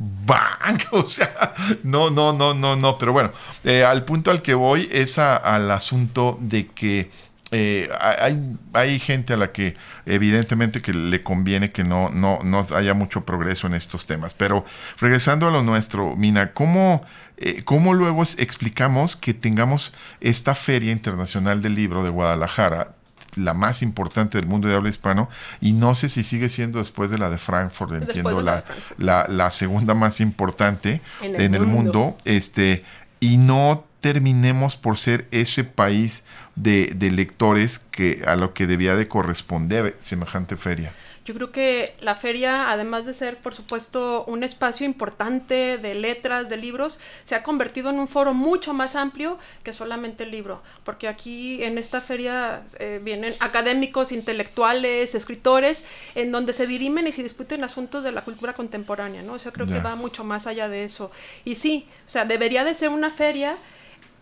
¡Bang! 0.00 0.80
O 0.92 1.04
sea, 1.04 1.54
no, 1.82 2.10
no, 2.10 2.32
no, 2.32 2.54
no, 2.54 2.76
no. 2.76 2.98
Pero 2.98 3.12
bueno, 3.12 3.32
eh, 3.64 3.84
al 3.84 4.04
punto 4.04 4.30
al 4.30 4.40
que 4.42 4.54
voy 4.54 4.88
es 4.90 5.18
al 5.18 5.70
asunto 5.70 6.38
de 6.40 6.66
que 6.68 7.10
eh, 7.52 7.90
hay, 7.98 8.56
hay, 8.72 8.98
gente 8.98 9.34
a 9.34 9.36
la 9.36 9.50
que 9.52 9.74
evidentemente 10.06 10.80
que 10.80 10.94
le 10.94 11.22
conviene 11.22 11.72
que 11.72 11.82
no, 11.82 12.08
no, 12.08 12.38
no, 12.44 12.62
haya 12.74 12.94
mucho 12.94 13.24
progreso 13.24 13.66
en 13.66 13.74
estos 13.74 14.06
temas. 14.06 14.34
Pero 14.34 14.64
regresando 15.00 15.48
a 15.48 15.50
lo 15.50 15.62
nuestro, 15.62 16.16
Mina, 16.16 16.52
¿cómo, 16.52 17.04
eh, 17.36 17.62
cómo 17.64 17.92
luego 17.92 18.22
explicamos 18.22 19.16
que 19.16 19.34
tengamos 19.34 19.92
esta 20.20 20.54
Feria 20.54 20.92
Internacional 20.92 21.60
del 21.60 21.74
Libro 21.74 22.02
de 22.04 22.10
Guadalajara 22.10 22.94
la 23.36 23.54
más 23.54 23.82
importante 23.82 24.38
del 24.38 24.46
mundo 24.46 24.68
de 24.68 24.74
habla 24.74 24.88
hispano 24.88 25.28
y 25.60 25.72
no 25.72 25.94
sé 25.94 26.08
si 26.08 26.24
sigue 26.24 26.48
siendo 26.48 26.78
después 26.78 27.10
de 27.10 27.18
la 27.18 27.30
de 27.30 27.38
Frankfurt, 27.38 27.92
entiendo 27.92 28.42
la, 28.42 28.64
la, 28.98 29.50
segunda 29.50 29.94
más 29.94 30.20
importante 30.20 31.00
en 31.22 31.54
el, 31.54 31.66
mundo. 31.66 32.16
este, 32.24 32.84
y 33.20 33.36
no 33.36 33.84
terminemos 34.00 34.76
por 34.76 34.96
ser 34.96 35.28
ese 35.30 35.64
país 35.64 36.24
de, 36.56 36.92
de 36.94 37.10
lectores 37.10 37.78
que 37.78 38.22
a 38.26 38.36
lo 38.36 38.54
que 38.54 38.66
debía 38.66 38.96
de 38.96 39.08
corresponder 39.08 39.96
semejante 40.00 40.56
feria. 40.56 40.92
Yo 41.30 41.34
creo 41.34 41.52
que 41.52 41.94
la 42.00 42.16
feria, 42.16 42.70
además 42.70 43.04
de 43.04 43.12
ser, 43.12 43.36
por 43.36 43.54
supuesto, 43.54 44.24
un 44.26 44.42
espacio 44.42 44.86
importante 44.86 45.76
de 45.76 45.94
letras, 45.94 46.48
de 46.48 46.56
libros, 46.56 46.98
se 47.24 47.34
ha 47.34 47.42
convertido 47.42 47.90
en 47.90 48.00
un 48.00 48.08
foro 48.08 48.32
mucho 48.32 48.72
más 48.72 48.96
amplio 48.96 49.38
que 49.62 49.74
solamente 49.74 50.24
el 50.24 50.30
libro, 50.30 50.62
porque 50.82 51.08
aquí 51.08 51.62
en 51.62 51.76
esta 51.76 52.00
feria 52.00 52.64
eh, 52.78 53.00
vienen 53.02 53.34
académicos, 53.40 54.12
intelectuales, 54.12 55.14
escritores, 55.14 55.84
en 56.14 56.32
donde 56.32 56.54
se 56.54 56.66
dirimen 56.66 57.06
y 57.06 57.12
se 57.12 57.22
discuten 57.22 57.64
asuntos 57.64 58.02
de 58.02 58.12
la 58.12 58.22
cultura 58.22 58.54
contemporánea, 58.54 59.22
¿no? 59.22 59.34
O 59.34 59.38
sea, 59.38 59.52
creo 59.52 59.66
que 59.66 59.78
va 59.78 59.96
mucho 59.96 60.24
más 60.24 60.46
allá 60.46 60.68
de 60.70 60.84
eso. 60.84 61.10
Y 61.44 61.56
sí, 61.56 61.86
o 62.06 62.08
sea, 62.08 62.24
debería 62.24 62.64
de 62.64 62.74
ser 62.74 62.88
una 62.88 63.10
feria 63.10 63.56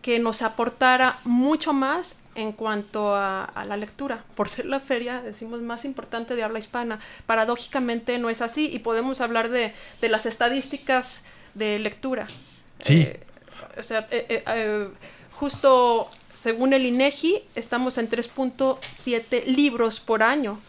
que 0.03 0.19
nos 0.19 0.43
aportara 0.43 1.19
mucho 1.25 1.73
más 1.73 2.17
en 2.35 2.53
cuanto 2.53 3.17
a, 3.17 3.51
la 3.67 3.77
lectura. 3.77 4.25
Por 4.37 4.49
ser 4.49 4.67
la 4.67 4.79
feria, 4.79 5.21
decimos, 5.23 5.61
más 5.61 5.85
importante 5.85 6.37
de 6.37 6.45
habla 6.45 6.61
hispana. 6.61 7.01
Paradójicamente 7.27 8.19
no 8.19 8.31
es 8.31 8.41
así 8.41 8.71
y 8.73 8.79
podemos 8.79 9.21
hablar 9.21 9.49
de, 9.49 9.75
las 10.03 10.25
estadísticas 10.25 11.25
de 11.55 11.79
lectura. 11.81 12.29
Sí. 12.81 13.01
Eh, 13.03 13.21
o 13.77 13.83
sea, 13.83 14.07
eh, 14.11 14.45
eh, 14.47 14.89
justo 15.33 16.11
según 16.41 16.73
el 16.73 16.87
INEGI, 16.87 17.43
estamos 17.57 17.99
en 17.99 18.09
3.7 18.09 19.45
libros 19.47 19.99
por 19.99 20.23
año. 20.23 20.61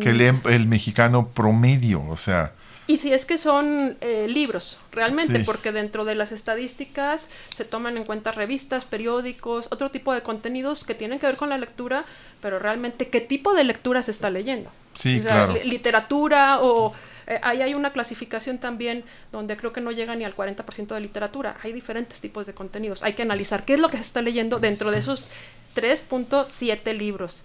Que 0.00 0.12
lee 0.12 0.38
el 0.44 0.66
mexicano 0.66 1.28
promedio, 1.28 2.06
o 2.06 2.16
sea. 2.16 2.52
Y 2.88 2.96
si 2.96 3.12
es 3.12 3.26
que 3.26 3.36
son 3.36 3.98
eh, 4.00 4.26
libros, 4.28 4.80
realmente, 4.92 5.40
porque 5.40 5.72
dentro 5.72 6.06
de 6.06 6.14
las 6.14 6.32
estadísticas 6.32 7.28
se 7.54 7.66
toman 7.66 7.98
en 7.98 8.04
cuenta 8.04 8.32
revistas, 8.32 8.86
periódicos, 8.86 9.68
otro 9.70 9.90
tipo 9.90 10.14
de 10.14 10.22
contenidos 10.22 10.84
que 10.84 10.94
tienen 10.94 11.18
que 11.18 11.26
ver 11.26 11.36
con 11.36 11.50
la 11.50 11.58
lectura, 11.58 12.06
pero 12.40 12.58
realmente 12.58 13.08
qué 13.08 13.20
tipo 13.20 13.52
de 13.52 13.64
lectura 13.64 14.00
se 14.00 14.10
está 14.10 14.30
leyendo. 14.30 14.70
Sí, 14.94 15.20
claro. 15.20 15.54
Literatura 15.64 16.60
o... 16.62 16.94
Eh, 17.26 17.38
ahí 17.42 17.60
hay 17.60 17.74
una 17.74 17.92
clasificación 17.92 18.56
también 18.56 19.04
donde 19.32 19.58
creo 19.58 19.70
que 19.70 19.82
no 19.82 19.92
llega 19.92 20.16
ni 20.16 20.24
al 20.24 20.34
40% 20.34 20.86
de 20.86 21.00
literatura. 21.00 21.58
Hay 21.62 21.74
diferentes 21.74 22.22
tipos 22.22 22.46
de 22.46 22.54
contenidos. 22.54 23.02
Hay 23.02 23.12
que 23.12 23.20
analizar 23.20 23.66
qué 23.66 23.74
es 23.74 23.80
lo 23.80 23.90
que 23.90 23.98
se 23.98 24.04
está 24.04 24.22
leyendo 24.22 24.60
dentro 24.60 24.90
de 24.90 24.96
esos 24.96 25.30
3.7 25.76 26.96
libros. 26.96 27.44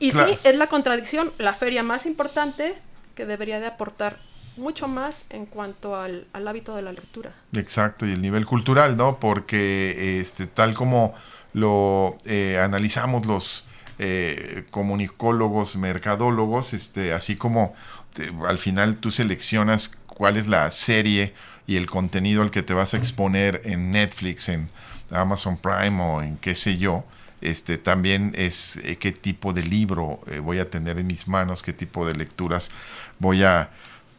Y 0.00 0.10
sí, 0.10 0.18
es 0.42 0.56
la 0.56 0.66
contradicción, 0.66 1.32
la 1.38 1.54
feria 1.54 1.84
más 1.84 2.04
importante 2.04 2.74
que 3.14 3.26
debería 3.26 3.60
de 3.60 3.66
aportar 3.66 4.18
mucho 4.56 4.88
más 4.88 5.26
en 5.30 5.46
cuanto 5.46 5.96
al, 5.96 6.26
hábito 6.32 6.76
de 6.76 6.82
la 6.82 6.92
lectura. 6.92 7.32
Exacto, 7.54 8.06
y 8.06 8.12
el 8.12 8.22
nivel 8.22 8.46
cultural, 8.46 8.96
¿no? 8.96 9.18
Porque 9.18 10.20
este, 10.20 10.46
tal 10.46 10.74
como 10.74 11.14
lo 11.52 12.16
eh, 12.24 12.58
analizamos 12.62 13.26
los 13.26 13.66
eh, 13.98 14.64
comunicólogos, 14.70 15.76
mercadólogos, 15.76 16.74
este, 16.74 17.12
así 17.12 17.36
como 17.36 17.74
al 18.46 18.58
final 18.58 18.96
tú 18.96 19.10
seleccionas 19.10 19.96
cuál 20.06 20.36
es 20.36 20.48
la 20.48 20.70
serie 20.70 21.34
y 21.66 21.76
el 21.76 21.88
contenido 21.88 22.42
al 22.42 22.50
que 22.50 22.62
te 22.62 22.74
vas 22.74 22.94
a 22.94 22.96
exponer 22.96 23.62
en 23.64 23.90
Netflix, 23.92 24.48
en 24.48 24.70
Amazon 25.10 25.56
Prime 25.56 26.02
o 26.02 26.22
en 26.22 26.36
qué 26.36 26.54
sé 26.54 26.76
yo, 26.76 27.04
este, 27.40 27.78
también 27.78 28.32
es 28.36 28.76
eh, 28.78 28.96
qué 28.98 29.12
tipo 29.12 29.52
de 29.52 29.62
libro 29.62 30.20
voy 30.42 30.58
a 30.58 30.70
tener 30.70 30.98
en 30.98 31.06
mis 31.06 31.26
manos, 31.26 31.62
qué 31.62 31.72
tipo 31.72 32.06
de 32.06 32.14
lecturas 32.14 32.70
voy 33.18 33.42
a 33.42 33.70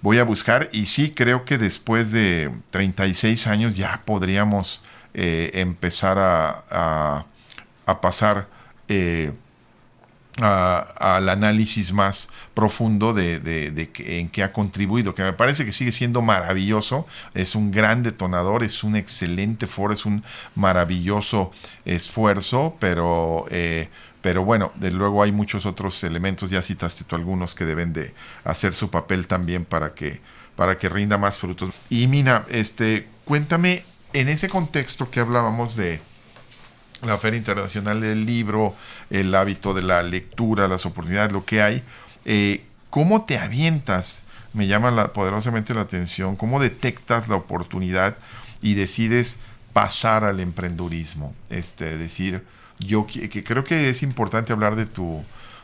voy 0.03 0.19
a 0.19 0.25
buscar 0.25 0.69
y 0.73 0.85
sí 0.85 1.11
creo 1.11 1.45
que 1.45 1.57
después 1.57 2.11
de 2.11 2.51
36 2.71 3.47
años 3.47 3.77
ya 3.77 4.03
podríamos 4.05 4.81
eh, 5.13 5.51
empezar 5.53 6.17
a, 6.19 7.25
pasar 8.01 8.49
eh, 8.89 9.31
al 10.41 11.29
análisis 11.29 11.93
más 11.93 12.27
profundo 12.53 13.13
de, 13.13 13.89
en 13.99 14.27
qué 14.27 14.43
ha 14.43 14.51
contribuido, 14.51 15.15
que 15.15 15.23
me 15.23 15.31
parece 15.31 15.63
que 15.63 15.71
sigue 15.71 15.93
siendo 15.93 16.21
maravilloso, 16.21 17.07
es 17.33 17.55
un 17.55 17.71
gran 17.71 18.03
detonador, 18.03 18.63
es 18.63 18.83
un 18.83 18.97
excelente 18.97 19.67
foro, 19.67 19.93
es 19.93 20.05
un 20.05 20.23
maravilloso 20.53 21.51
esfuerzo, 21.85 22.75
pero... 22.79 23.45
Eh, 23.49 23.89
pero 24.23 24.45
bueno, 24.45 24.71
de 24.75 24.89
luego 24.89 25.21
hay 25.21 25.33
muchos 25.33 25.65
otros 25.65 26.01
elementos, 26.05 26.49
ya 26.49 26.61
citaste 26.61 27.03
tú 27.03 27.17
algunos 27.17 27.55
que 27.55 27.65
deben 27.65 27.91
de 27.91 28.13
hacer 28.45 28.73
su 28.73 28.89
papel 28.89 29.27
también 29.27 29.65
para 29.65 29.93
que, 29.93 30.21
para 30.55 30.77
que 30.77 30.87
rinda 30.87 31.17
más 31.17 31.37
frutos. 31.37 31.75
Y 31.89 32.07
Mina, 32.07 32.45
este, 32.49 33.05
cuéntame, 33.25 33.83
en 34.13 34.29
ese 34.29 34.47
contexto 34.47 35.11
que 35.11 35.19
hablábamos 35.19 35.75
de 35.75 35.99
la 37.01 37.17
Feria 37.17 37.37
Internacional 37.37 37.99
del 37.99 38.25
Libro, 38.25 38.75
el 39.09 39.35
hábito 39.35 39.73
de 39.73 39.81
la 39.81 40.01
lectura, 40.03 40.69
las 40.69 40.85
oportunidades, 40.85 41.33
lo 41.33 41.43
que 41.43 41.61
hay, 41.61 41.83
eh, 42.23 42.63
¿cómo 42.89 43.25
te 43.25 43.37
avientas? 43.37 44.23
Me 44.53 44.67
llama 44.67 45.11
poderosamente 45.11 45.73
la 45.73 45.81
atención, 45.81 46.37
¿cómo 46.37 46.61
detectas 46.61 47.27
la 47.27 47.35
oportunidad 47.35 48.15
y 48.61 48.75
decides 48.75 49.39
pasar 49.73 50.23
al 50.23 50.39
emprendurismo? 50.39 51.35
Este, 51.49 51.97
decir, 51.97 52.45
yo 52.79 53.07
que 53.07 53.43
creo 53.43 53.63
que 53.63 53.89
es 53.89 54.03
importante 54.03 54.53
hablar 54.53 54.75
de 54.75 54.85
tu, 54.85 55.23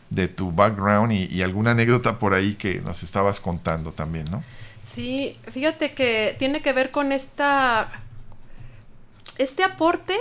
de 0.09 0.27
tu 0.27 0.51
background 0.51 1.11
y, 1.11 1.41
alguna 1.41 1.71
anécdota 1.71 2.19
por 2.19 2.33
ahí 2.33 2.55
que 2.55 2.81
nos 2.81 3.03
estabas 3.03 3.39
contando 3.39 3.91
también, 3.91 4.25
¿no? 4.31 4.43
Sí, 4.83 5.37
fíjate 5.51 5.93
que 5.93 6.35
tiene 6.39 6.61
que 6.61 6.73
ver 6.73 6.91
con 6.91 7.11
esta, 7.11 7.89
este 9.37 9.63
aporte. 9.63 10.17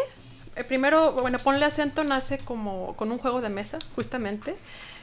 Eh, 0.56 0.64
primero, 0.64 1.12
bueno, 1.12 1.38
ponle 1.38 1.64
acento, 1.64 2.04
nace 2.04 2.38
como 2.38 2.94
con 2.96 3.10
un 3.10 3.18
juego 3.18 3.40
de 3.40 3.48
mesa, 3.48 3.78
justamente. 3.94 4.56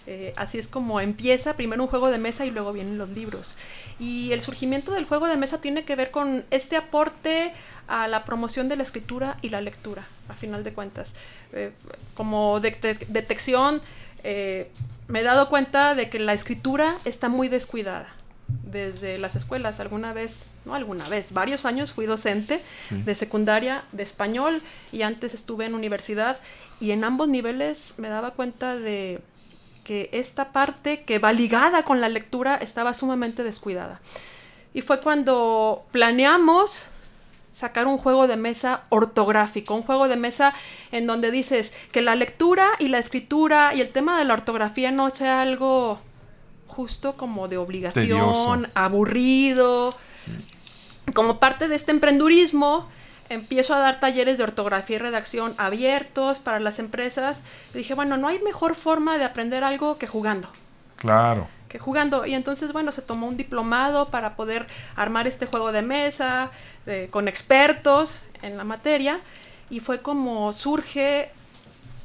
Eh, 0.07 0.33
así 0.35 0.59
es 0.59 0.67
como 0.67 1.01
empieza, 1.01 1.55
primero 1.55 1.81
un 1.81 1.89
juego 1.89 2.09
de 2.09 2.19
mesa 2.19 2.45
y 2.45 2.51
luego 2.51 2.73
vienen 2.73 2.99
los 2.99 3.09
libros. 3.09 3.57
Y 3.99 4.33
el 4.33 4.41
surgimiento 4.41 4.91
del 4.91 5.05
juego 5.05 5.27
de 5.27 5.37
mesa 5.37 5.61
tiene 5.61 5.83
que 5.83 5.95
ver 5.95 6.11
con 6.11 6.45
este 6.51 6.75
aporte 6.75 7.51
a 7.87 8.07
la 8.07 8.25
promoción 8.25 8.67
de 8.67 8.75
la 8.75 8.83
escritura 8.83 9.37
y 9.41 9.49
la 9.49 9.61
lectura, 9.61 10.07
a 10.29 10.33
final 10.33 10.63
de 10.63 10.73
cuentas. 10.73 11.15
Eh, 11.53 11.71
como 12.13 12.59
detección, 12.59 13.81
eh, 14.23 14.71
me 15.07 15.19
he 15.19 15.23
dado 15.23 15.49
cuenta 15.49 15.95
de 15.95 16.09
que 16.09 16.19
la 16.19 16.33
escritura 16.33 16.97
está 17.05 17.29
muy 17.29 17.47
descuidada 17.47 18.07
desde 18.47 19.17
las 19.17 19.35
escuelas. 19.35 19.79
Alguna 19.79 20.13
vez, 20.13 20.47
no 20.65 20.75
alguna 20.75 21.07
vez, 21.09 21.31
varios 21.31 21.65
años 21.65 21.93
fui 21.93 22.05
docente 22.05 22.61
de 22.89 23.15
secundaria 23.15 23.83
de 23.91 24.03
español 24.03 24.61
y 24.91 25.03
antes 25.03 25.33
estuve 25.33 25.65
en 25.65 25.75
universidad 25.75 26.39
y 26.79 26.91
en 26.91 27.03
ambos 27.03 27.27
niveles 27.27 27.95
me 27.97 28.09
daba 28.09 28.31
cuenta 28.31 28.75
de 28.75 29.21
que 29.83 30.09
esta 30.11 30.51
parte 30.51 31.03
que 31.03 31.19
va 31.19 31.31
ligada 31.31 31.85
con 31.85 32.01
la 32.01 32.09
lectura 32.09 32.55
estaba 32.55 32.93
sumamente 32.93 33.43
descuidada. 33.43 34.01
Y 34.73 34.81
fue 34.81 34.99
cuando 34.99 35.85
planeamos 35.91 36.87
sacar 37.55 37.87
un 37.87 37.97
juego 37.97 38.27
de 38.27 38.35
mesa 38.35 38.81
ortográfico, 38.89 39.73
un 39.73 39.81
juego 39.81 40.09
de 40.09 40.17
mesa 40.17 40.53
en 40.91 41.07
donde 41.07 41.31
dices 41.31 41.73
que 41.93 42.01
la 42.01 42.15
lectura 42.15 42.67
y 42.79 42.89
la 42.89 42.99
escritura 42.99 43.73
y 43.73 43.79
el 43.79 43.89
tema 43.89 44.19
de 44.19 44.25
la 44.25 44.33
ortografía 44.33 44.91
no 44.91 45.09
sea 45.09 45.41
algo 45.41 45.99
justo 46.67 47.15
como 47.15 47.47
de 47.47 47.57
obligación, 47.57 48.67
aburrido. 48.75 49.95
Como 51.13 51.39
parte 51.39 51.69
de 51.69 51.75
este 51.75 51.91
emprendurismo, 51.91 52.89
empiezo 53.29 53.73
a 53.73 53.79
dar 53.79 54.01
talleres 54.01 54.37
de 54.37 54.43
ortografía 54.43 54.97
y 54.97 54.99
redacción 54.99 55.53
abiertos 55.57 56.39
para 56.39 56.59
las 56.59 56.77
empresas. 56.79 57.43
Y 57.73 57.77
dije, 57.77 57.93
bueno, 57.93 58.17
no 58.17 58.27
hay 58.27 58.39
mejor 58.39 58.75
forma 58.75 59.17
de 59.17 59.23
aprender 59.23 59.63
algo 59.63 59.97
que 59.97 60.07
jugando. 60.07 60.49
Claro. 60.97 61.47
Que 61.75 61.79
jugando. 61.79 62.25
Y 62.25 62.35
entonces, 62.35 62.71
bueno, 62.71 62.93
se 62.93 63.01
tomó 63.01 63.27
un 63.27 63.35
diplomado 63.35 64.09
para 64.09 64.37
poder 64.37 64.65
armar 64.95 65.27
este 65.27 65.45
juego 65.45 65.73
de 65.73 65.81
mesa 65.81 66.51
con 67.11 67.27
expertos 67.27 68.23
en 68.41 68.55
la 68.55 68.63
materia. 68.63 69.19
Y 69.69 69.81
fue 69.81 70.01
como 70.01 70.53
surge 70.53 71.31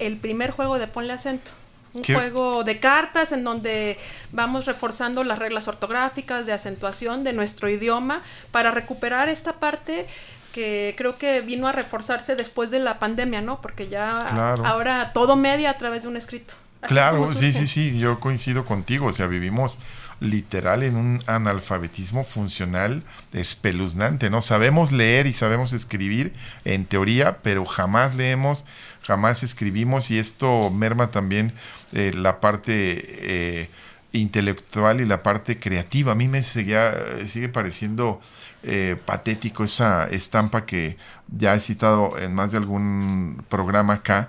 el 0.01 0.17
primer 0.17 0.51
juego 0.51 0.81
de 0.81 0.89
Ponle 0.89 1.13
Acento. 1.13 1.53
Un 1.95 2.03
juego 2.03 2.65
de 2.65 2.81
cartas 2.81 3.31
en 3.31 3.45
donde 3.45 3.97
vamos 4.33 4.67
reforzando 4.67 5.23
las 5.23 5.39
reglas 5.39 5.69
ortográficas 5.69 6.47
de 6.47 6.53
acentuación 6.53 7.23
de 7.23 7.33
nuestro 7.33 7.69
idioma 7.69 8.23
para 8.51 8.73
recuperar 8.73 9.29
esta 9.29 9.53
parte 9.61 10.09
que 10.53 10.97
creo 10.99 11.17
que 11.17 11.43
vino 11.43 11.69
a 11.69 11.73
reforzarse 11.73 12.35
después 12.35 12.73
de 12.73 12.81
la 12.81 12.99
pandemia, 12.99 13.41
¿no? 13.41 13.61
Porque 13.61 13.89
ya 13.89 14.19
ahora 14.65 15.13
todo 15.13 15.37
media 15.37 15.71
a 15.71 15.79
través 15.79 16.03
de 16.03 16.09
un 16.09 16.17
escrito. 16.17 16.55
Claro, 16.81 17.35
sí, 17.35 17.53
sí, 17.53 17.67
sí, 17.67 17.99
yo 17.99 18.21
coincido 18.21 18.65
contigo, 18.65 19.07
o 19.07 19.13
sea, 19.13 19.27
vivimos 19.27 19.79
literal 20.21 20.83
en 20.83 20.97
un 20.97 21.23
analfabetismo 21.27 22.25
funcional 22.25 23.03
espeluznante, 23.33 24.29
¿no? 24.29 24.43
Sabemos 24.43 24.93
leer 24.93 25.27
y 25.27 25.33
sabemos 25.33 25.73
escribir 25.73 26.33
en 26.65 26.85
teoría, 26.85 27.39
pero 27.43 27.65
jamás 27.65 28.15
leemos, 28.15 28.65
jamás 29.03 29.43
escribimos 29.43 30.11
y 30.11 30.19
esto 30.19 30.71
merma 30.71 31.11
también 31.11 31.53
eh, 31.93 32.13
la 32.15 32.41
parte 32.41 32.73
eh, 32.73 33.71
intelectual 34.13 35.01
y 35.01 35.07
la 35.07 35.23
parte 35.23 35.59
creativa. 35.59 36.13
A 36.13 36.15
mí 36.15 36.29
me 36.29 36.43
sigue 36.43 37.49
pareciendo 37.51 38.21
eh, 38.63 38.97
patético 39.07 39.65
esa 39.65 40.05
estampa 40.05 40.67
que 40.67 40.99
ya 41.29 41.55
he 41.55 41.61
citado 41.61 42.19
en 42.19 42.35
más 42.35 42.51
de 42.51 42.59
algún 42.59 43.43
programa 43.49 43.95
acá 43.95 44.29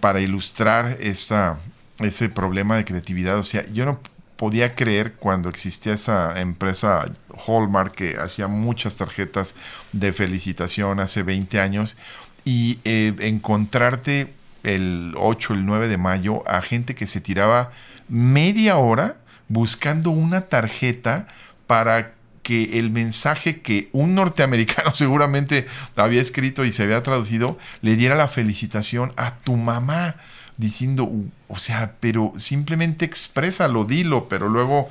para 0.00 0.20
ilustrar 0.20 0.98
ese 1.00 2.28
problema 2.28 2.76
de 2.76 2.84
creatividad. 2.84 3.38
O 3.38 3.44
sea, 3.44 3.64
yo 3.72 3.84
no 3.84 4.00
podía 4.36 4.74
creer 4.74 5.14
cuando 5.14 5.48
existía 5.48 5.94
esa 5.94 6.40
empresa 6.40 7.06
Hallmark 7.46 7.92
que 7.92 8.16
hacía 8.18 8.48
muchas 8.48 8.96
tarjetas 8.96 9.54
de 9.92 10.12
felicitación 10.12 11.00
hace 11.00 11.22
20 11.22 11.60
años 11.60 11.96
y 12.44 12.78
eh, 12.84 13.14
encontrarte 13.20 14.32
el 14.62 15.14
8, 15.16 15.54
el 15.54 15.66
9 15.66 15.88
de 15.88 15.96
mayo 15.96 16.48
a 16.48 16.60
gente 16.60 16.94
que 16.94 17.06
se 17.06 17.20
tiraba 17.20 17.70
media 18.08 18.76
hora 18.76 19.16
buscando 19.48 20.10
una 20.10 20.42
tarjeta 20.42 21.28
para 21.66 22.15
que 22.46 22.78
el 22.78 22.92
mensaje 22.92 23.60
que 23.60 23.88
un 23.90 24.14
norteamericano 24.14 24.90
seguramente 24.94 25.66
había 25.96 26.22
escrito 26.22 26.64
y 26.64 26.70
se 26.70 26.84
había 26.84 27.02
traducido 27.02 27.58
le 27.82 27.96
diera 27.96 28.14
la 28.14 28.28
felicitación 28.28 29.12
a 29.16 29.34
tu 29.38 29.56
mamá 29.56 30.14
diciendo, 30.56 31.10
o 31.48 31.58
sea, 31.58 31.96
pero 31.98 32.32
simplemente 32.36 33.04
exprésalo, 33.04 33.84
dilo, 33.84 34.28
pero 34.28 34.48
luego 34.48 34.88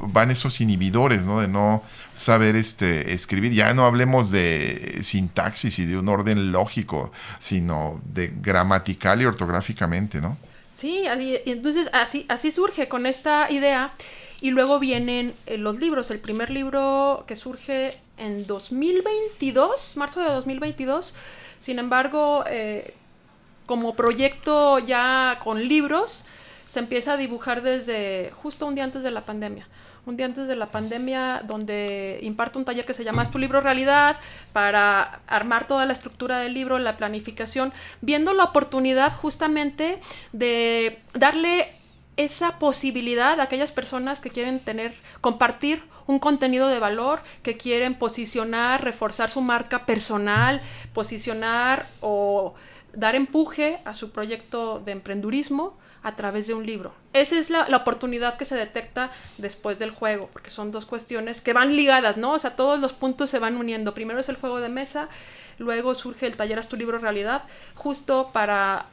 van 0.00 0.30
esos 0.30 0.62
inhibidores, 0.62 1.24
¿no? 1.24 1.40
De 1.42 1.46
no 1.46 1.82
saber 2.14 2.56
este, 2.56 3.12
escribir. 3.12 3.52
Ya 3.52 3.74
no 3.74 3.84
hablemos 3.84 4.30
de 4.30 5.00
sintaxis 5.02 5.78
y 5.80 5.84
de 5.84 5.98
un 5.98 6.08
orden 6.08 6.52
lógico, 6.52 7.12
sino 7.38 8.00
de 8.14 8.32
gramatical 8.40 9.20
y 9.20 9.26
ortográficamente, 9.26 10.22
¿no? 10.22 10.38
Sí, 10.74 11.04
entonces 11.44 11.90
así, 11.92 12.24
así 12.30 12.50
surge 12.50 12.88
con 12.88 13.04
esta 13.04 13.50
idea 13.50 13.92
y 14.44 14.50
luego 14.50 14.78
vienen 14.78 15.34
eh, 15.46 15.56
los 15.56 15.80
libros. 15.80 16.10
El 16.10 16.18
primer 16.18 16.50
libro 16.50 17.24
que 17.26 17.34
surge 17.34 17.98
en 18.18 18.46
2022, 18.46 19.96
marzo 19.96 20.20
de 20.20 20.26
2022. 20.26 21.16
Sin 21.60 21.78
embargo, 21.78 22.44
eh, 22.46 22.92
como 23.64 23.96
proyecto 23.96 24.78
ya 24.80 25.38
con 25.42 25.66
libros, 25.66 26.26
se 26.66 26.78
empieza 26.80 27.14
a 27.14 27.16
dibujar 27.16 27.62
desde 27.62 28.32
justo 28.34 28.66
un 28.66 28.74
día 28.74 28.84
antes 28.84 29.02
de 29.02 29.10
la 29.10 29.22
pandemia 29.22 29.66
un 30.06 30.18
día 30.18 30.26
antes 30.26 30.46
de 30.46 30.54
la 30.54 30.66
pandemia, 30.66 31.42
donde 31.46 32.18
imparto 32.20 32.58
un 32.58 32.66
taller 32.66 32.84
que 32.84 32.92
se 32.92 33.04
llama 33.04 33.22
Es 33.22 33.30
tu 33.30 33.38
libro 33.38 33.62
realidad, 33.62 34.16
para 34.52 35.20
armar 35.26 35.66
toda 35.66 35.86
la 35.86 35.94
estructura 35.94 36.40
del 36.40 36.52
libro, 36.52 36.78
la 36.78 36.98
planificación, 36.98 37.72
viendo 38.02 38.34
la 38.34 38.44
oportunidad 38.44 39.10
justamente 39.10 39.98
de 40.34 41.00
darle 41.14 41.72
esa 42.16 42.58
posibilidad 42.58 43.40
a 43.40 43.44
aquellas 43.44 43.72
personas 43.72 44.20
que 44.20 44.30
quieren 44.30 44.60
tener, 44.60 44.94
compartir 45.20 45.82
un 46.06 46.18
contenido 46.18 46.68
de 46.68 46.78
valor, 46.78 47.20
que 47.42 47.56
quieren 47.56 47.94
posicionar, 47.94 48.84
reforzar 48.84 49.30
su 49.30 49.40
marca 49.40 49.86
personal, 49.86 50.62
posicionar 50.92 51.86
o 52.00 52.54
dar 52.92 53.14
empuje 53.14 53.78
a 53.84 53.94
su 53.94 54.10
proyecto 54.10 54.80
de 54.80 54.92
emprendurismo 54.92 55.76
a 56.02 56.14
través 56.16 56.46
de 56.46 56.54
un 56.54 56.66
libro. 56.66 56.92
Esa 57.14 57.38
es 57.38 57.48
la, 57.48 57.66
oportunidad 57.74 58.36
que 58.36 58.44
se 58.44 58.54
detecta 58.54 59.10
después 59.38 59.78
del 59.78 59.90
juego, 59.90 60.28
porque 60.32 60.50
son 60.50 60.70
dos 60.70 60.84
cuestiones 60.84 61.40
que 61.40 61.54
van 61.54 61.74
ligadas, 61.74 62.18
¿no? 62.18 62.32
O 62.32 62.38
sea, 62.38 62.56
todos 62.56 62.78
los 62.78 62.92
puntos 62.92 63.30
se 63.30 63.38
van 63.38 63.56
uniendo. 63.56 63.94
Primero 63.94 64.20
es 64.20 64.28
el 64.28 64.36
juego 64.36 64.60
de 64.60 64.68
mesa, 64.68 65.08
luego 65.58 65.94
surge 65.94 66.26
el 66.26 66.36
taller 66.36 66.58
Haz 66.58 66.68
tu 66.68 66.76
libro 66.76 66.98
realidad, 66.98 67.44
justo 67.74 68.30
para 68.34 68.86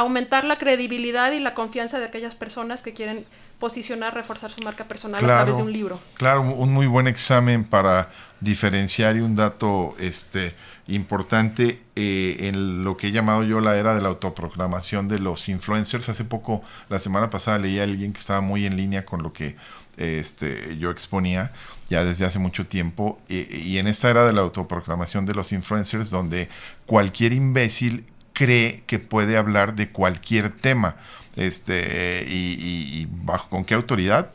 aumentar 0.00 0.44
la 0.44 0.58
credibilidad 0.58 1.32
y 1.32 1.40
la 1.40 1.54
confianza 1.54 1.98
de 1.98 2.06
aquellas 2.06 2.34
personas 2.34 2.82
que 2.82 2.92
quieren 2.92 3.24
posicionar, 3.58 4.14
reforzar 4.14 4.50
su 4.50 4.62
marca 4.62 4.84
personal 4.84 5.22
a 5.24 5.26
través 5.26 5.56
de 5.56 5.62
un 5.62 5.72
libro. 5.72 6.00
Claro, 6.14 6.42
un 6.42 6.72
muy 6.72 6.86
buen 6.86 7.08
examen 7.08 7.64
para 7.64 8.10
diferenciar 8.40 9.16
y 9.16 9.20
un 9.20 9.34
dato 9.34 9.96
este 9.98 10.54
importante 10.86 11.82
eh, 11.96 12.36
en 12.40 12.84
lo 12.84 12.96
que 12.96 13.08
he 13.08 13.12
llamado 13.12 13.42
yo 13.42 13.60
la 13.60 13.76
era 13.76 13.94
de 13.96 14.00
la 14.00 14.08
autoproclamación 14.08 15.08
de 15.08 15.18
los 15.18 15.48
influencers. 15.48 16.08
Hace 16.08 16.24
poco, 16.24 16.62
la 16.88 17.00
semana 17.00 17.30
pasada, 17.30 17.58
leí 17.58 17.80
a 17.80 17.82
alguien 17.82 18.12
que 18.12 18.20
estaba 18.20 18.40
muy 18.40 18.64
en 18.64 18.76
línea 18.76 19.04
con 19.04 19.22
lo 19.22 19.32
que 19.32 19.56
este, 19.96 20.78
yo 20.78 20.92
exponía 20.92 21.52
ya 21.88 22.04
desde 22.04 22.24
hace 22.24 22.38
mucho 22.38 22.66
tiempo. 22.66 23.18
y 23.28 23.78
en 23.78 23.88
esta 23.88 24.08
era 24.08 24.24
de 24.24 24.32
la 24.32 24.42
autoproclamación 24.42 25.26
de 25.26 25.34
los 25.34 25.52
influencers, 25.52 26.10
donde 26.10 26.48
cualquier 26.86 27.32
imbécil 27.32 28.04
cree 28.38 28.84
que 28.86 29.00
puede 29.00 29.36
hablar 29.36 29.74
de 29.74 29.88
cualquier 29.88 30.50
tema. 30.50 30.94
Este, 31.34 32.24
y, 32.28 33.06
bajo 33.10 33.48
con 33.48 33.64
qué 33.64 33.74
autoridad, 33.74 34.30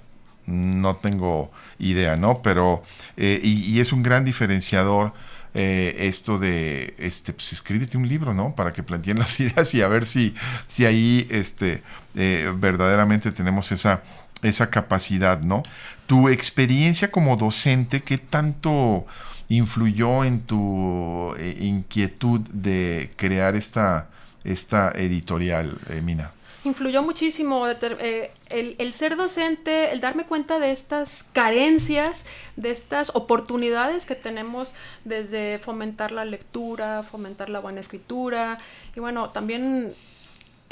no 0.46 0.96
tengo 0.98 1.52
idea, 1.80 2.18
¿no? 2.18 2.42
Pero, 2.42 2.84
eh, 3.16 3.40
y, 3.42 3.80
es 3.80 3.94
un 3.94 4.04
gran 4.04 4.26
diferenciador 4.26 5.14
eh, 5.54 5.96
esto 6.00 6.38
de, 6.38 6.96
este, 6.98 7.32
pues 7.32 7.54
escríbete 7.54 7.98
un 7.98 8.10
libro, 8.10 8.34
¿no? 8.34 8.56
Para 8.56 8.74
que 8.74 8.84
planteen 8.84 9.20
las 9.20 9.40
ideas 9.40 9.74
y 9.74 9.82
a 9.82 9.88
ver 9.88 10.06
si, 10.06 10.36
si 10.68 10.86
ahí, 10.86 11.26
este, 11.30 11.82
eh, 12.16 12.52
verdaderamente 12.58 13.32
tenemos 13.32 13.72
esa, 13.72 14.04
esa 14.44 14.70
capacidad, 14.70 15.42
¿no? 15.42 15.64
Tu 16.08 16.30
experiencia 16.30 17.12
como 17.12 17.36
docente, 17.36 18.04
¿qué 18.04 18.18
tanto 18.18 19.06
influyó 19.50 20.24
en 20.24 20.42
tu 20.42 21.34
eh, 21.38 21.58
inquietud 21.62 22.42
de 22.52 23.12
crear 23.16 23.56
esta, 23.56 24.10
esta 24.44 24.92
editorial, 24.92 25.78
eh, 25.90 26.02
Mina? 26.02 26.32
Influyó 26.66 27.04
muchísimo 27.04 27.68
eh, 27.68 28.32
el, 28.50 28.94
ser 28.94 29.18
docente, 29.18 29.92
el 29.92 30.00
darme 30.00 30.24
cuenta 30.24 30.60
de 30.60 30.72
estas 30.72 31.26
carencias, 31.34 32.26
de 32.56 32.72
estas 32.72 33.14
oportunidades 33.16 34.06
que 34.06 34.16
tenemos 34.16 34.74
desde 35.04 35.60
fomentar 35.60 36.14
la 36.14 36.24
lectura, 36.24 37.04
fomentar 37.04 37.50
la 37.50 37.60
buena 37.60 37.82
escritura. 37.82 38.58
Y 38.96 39.02
bueno, 39.02 39.30
también 39.32 39.94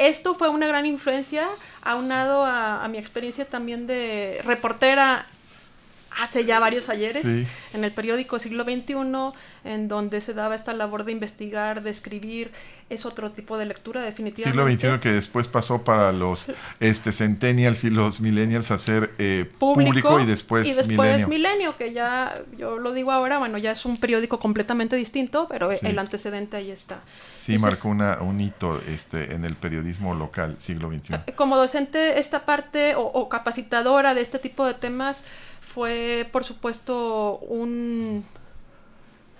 esto 0.08 0.34
fue 0.34 0.50
una 0.50 0.68
gran 0.68 0.86
influencia, 0.86 1.48
aunado 1.84 2.44
a, 2.46 2.88
mi 2.88 2.98
experiencia 2.98 3.46
también 3.46 3.88
de 3.88 4.42
reportera 4.44 5.28
hace 6.18 6.46
ya 6.46 6.60
varios 6.60 6.90
ayeres 6.90 7.26
en 7.26 7.84
el 7.84 7.92
periódico 7.92 8.40
Siglo 8.40 8.64
XXI, 8.64 8.96
en 9.64 9.88
donde 9.88 10.22
se 10.22 10.34
daba 10.34 10.56
esta 10.56 10.74
labor 10.74 11.04
de 11.04 11.12
investigar, 11.12 11.84
de 11.84 11.90
escribir, 11.90 12.52
es 12.90 13.06
otro 13.06 13.32
tipo 13.32 13.58
de 13.58 13.66
lectura 13.66 14.02
definitivamente. 14.02 14.78
Siglo 14.78 14.94
XXI 14.96 15.00
que 15.02 15.12
después 15.14 15.48
pasó 15.48 15.84
para 15.84 16.12
los 16.12 16.48
este 16.80 17.14
centennials 17.14 17.84
y 17.86 17.90
los 17.90 18.20
millennials 18.20 18.72
a 18.72 18.78
ser 18.78 19.12
eh, 19.18 19.50
público, 19.60 20.20
y 20.20 20.26
después, 20.26 20.68
y 20.68 20.74
después 20.74 21.28
milenio. 21.28 21.78
que 21.78 21.94
ya, 21.94 22.34
yo 22.58 22.78
lo 22.78 22.92
digo 22.92 23.12
ahora, 23.12 23.38
bueno, 23.38 23.58
ya 23.58 23.72
es 23.72 23.86
un 23.86 23.98
periódico 23.98 24.40
completamente 24.40 24.96
distinto, 24.98 25.48
pero 25.50 25.72
el 25.72 26.00
antecedente 26.00 26.58
ahí 26.58 26.72
está. 26.72 27.00
Sí, 27.34 27.58
marcó 27.58 27.88
una, 27.88 28.22
un 28.22 28.42
hito 28.42 28.82
este, 28.88 29.34
en 29.34 29.46
el 29.46 29.56
periodismo 29.56 30.14
local, 30.14 30.56
siglo 30.60 30.90
XXI. 30.90 31.14
Eh, 31.28 31.34
como 31.36 31.58
docente, 31.58 32.20
esta 32.20 32.46
parte 32.46 32.94
o 32.98 33.30
capacitadora 33.30 34.14
de 34.14 34.22
este 34.22 34.40
tipo 34.40 34.66
de 34.66 34.74
temas, 34.74 35.24
fue, 35.62 36.28
por 36.34 36.44
supuesto, 36.44 37.38
un, 37.38 38.26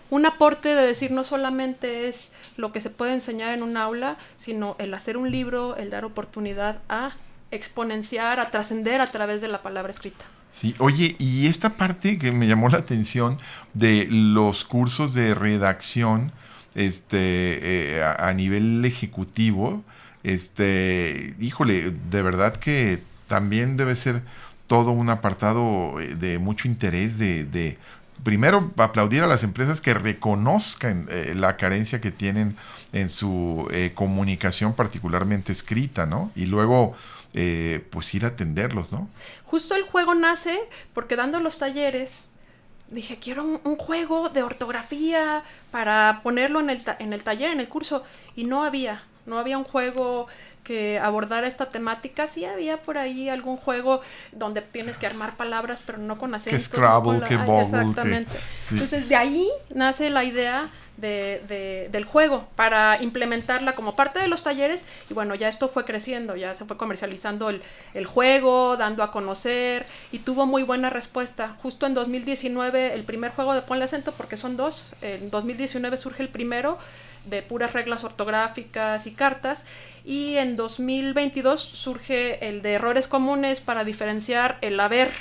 un 0.10 0.26
aporte 0.26 0.70
de 0.70 0.86
decir 0.86 1.12
no 1.12 1.24
solamente 1.24 2.08
es 2.08 2.32
lo 2.56 2.72
que 2.72 2.80
se 2.80 2.90
puede 2.90 3.14
enseñar 3.14 3.54
en 3.54 3.64
un 3.64 3.76
aula, 3.76 4.18
sino 4.38 4.76
el 4.80 4.94
hacer 4.94 5.18
un 5.18 5.32
libro, 5.32 5.76
el 5.76 5.90
dar 5.90 6.06
oportunidad 6.06 6.80
a 6.88 7.16
exponenciar, 7.50 8.40
a 8.40 8.50
trascender 8.50 9.02
a 9.02 9.08
través 9.08 9.42
de 9.42 9.50
la 9.50 9.62
palabra 9.62 9.92
escrita. 9.92 10.24
Sí, 10.52 10.76
oye, 10.80 11.16
y 11.18 11.48
esta 11.48 11.72
parte 11.72 12.18
que 12.18 12.32
me 12.32 12.48
llamó 12.48 12.70
la 12.70 12.78
atención 12.78 13.38
de 13.74 14.08
los 14.10 14.64
cursos 14.64 15.14
de 15.14 15.34
redacción 15.34 16.32
este, 16.76 17.98
eh, 17.98 18.04
a, 18.04 18.30
a 18.30 18.34
nivel 18.34 18.84
ejecutivo, 18.86 19.84
este, 20.24 21.36
híjole, 21.40 21.92
de 21.92 22.22
verdad 22.22 22.56
que 22.56 23.02
también 23.28 23.78
debe 23.78 23.96
ser 23.96 24.24
todo 24.72 24.92
un 24.92 25.10
apartado 25.10 26.00
eh, 26.00 26.16
de 26.16 26.40
mucho 26.40 26.66
interés 26.66 27.18
de, 27.20 27.78
primero 28.24 28.72
aplaudir 28.78 29.22
a 29.22 29.28
las 29.28 29.44
empresas 29.44 29.82
que 29.82 29.94
reconozcan 29.94 31.08
eh, 31.10 31.34
la 31.36 31.58
carencia 31.58 32.00
que 32.00 32.10
tienen 32.10 32.56
en 32.94 33.10
su 33.10 33.68
eh, 33.74 33.92
comunicación 33.94 34.74
particularmente 34.74 35.52
escrita, 35.52 36.06
¿no? 36.06 36.32
Y 36.38 36.46
luego 36.46 36.94
eh, 37.34 37.86
pues 37.90 38.16
ir 38.16 38.24
a 38.24 38.30
atenderlos, 38.30 38.94
¿no? 38.94 39.10
Justo 39.44 39.76
el 39.76 39.84
juego 39.84 40.16
nace 40.16 40.58
porque 40.94 41.18
dando 41.18 41.42
los 41.42 41.58
talleres 41.58 42.24
dije, 42.90 43.18
quiero 43.22 43.44
un, 43.44 43.76
juego 43.76 44.30
de 44.30 44.42
ortografía 44.42 45.44
para 45.70 46.22
ponerlo 46.24 46.62
en 46.62 46.70
el, 46.70 46.82
en 47.00 47.12
el 47.12 47.24
taller, 47.24 47.52
en 47.52 47.60
el 47.60 47.68
curso, 47.68 48.06
y 48.38 48.46
no 48.46 48.64
había, 48.64 49.02
no 49.26 49.38
había 49.38 49.58
un 49.58 49.66
juego 49.66 50.28
que 50.64 51.00
abordara 51.00 51.48
esta 51.48 51.68
temática, 51.70 52.28
sí 52.28 52.46
había 52.46 52.78
por 52.82 52.98
ahí 52.98 53.30
algún 53.30 53.58
juego 53.58 54.02
donde 54.32 54.62
tienes 54.62 54.98
que 54.98 55.08
armar 55.08 55.36
palabras, 55.38 55.82
pero 55.86 55.98
no 55.98 56.18
con 56.18 56.34
acento. 56.36 56.60
Scrabble, 56.60 57.20
que 57.28 57.38
Bobble, 57.38 57.56
que- 57.56 57.62
Exactamente. 57.80 58.38
sí. 58.60 58.76
Entonces, 58.76 59.10
de 59.10 59.16
ahí 59.16 59.50
nace 59.74 60.10
la 60.10 60.24
idea 60.24 60.70
de, 60.98 61.42
de- 61.48 61.90
del 61.92 62.06
juego 62.06 62.48
para 62.56 63.02
implementarla 63.02 63.74
como 63.74 63.96
parte 63.96 64.20
de 64.20 64.28
los 64.28 64.44
talleres 64.44 64.84
y 65.10 65.16
bueno, 65.16 65.34
ya 65.34 65.48
esto 65.50 65.68
fue 65.68 65.84
creciendo, 65.84 66.36
ya 66.36 66.54
se 66.54 66.66
fue 66.66 66.78
comercializando 66.78 67.50
el, 67.50 67.64
el 67.96 68.06
juego, 68.06 68.78
dando 68.78 69.02
a 69.02 69.10
conocer 69.10 69.88
y 70.12 70.20
tuvo 70.20 70.46
muy 70.46 70.62
buena 70.62 70.92
respuesta. 70.92 71.56
Justo 71.64 71.88
en 71.88 71.96
2019 71.96 72.94
el 72.94 73.04
primer 73.04 73.32
juego 73.32 73.56
de 73.56 73.62
Ponle 73.64 73.86
acento, 73.86 74.12
porque 74.12 74.38
son 74.38 74.58
dos, 74.58 74.92
en 75.02 75.32
2019 75.32 75.98
surge 75.98 76.22
el 76.22 76.30
primero 76.30 76.78
de 77.26 77.42
puras 77.42 77.74
reglas 77.74 78.04
ortográficas 78.04 79.08
y 79.08 79.12
cartas 79.12 79.64
y 80.04 80.38
en 80.38 80.56
2022 80.56 81.62
surge 81.62 82.48
el 82.48 82.62
de 82.62 82.74
errores 82.74 83.08
comunes 83.08 83.62
para 83.62 83.84
diferenciar 83.84 84.58
el 84.62 84.80
haber 84.80 85.12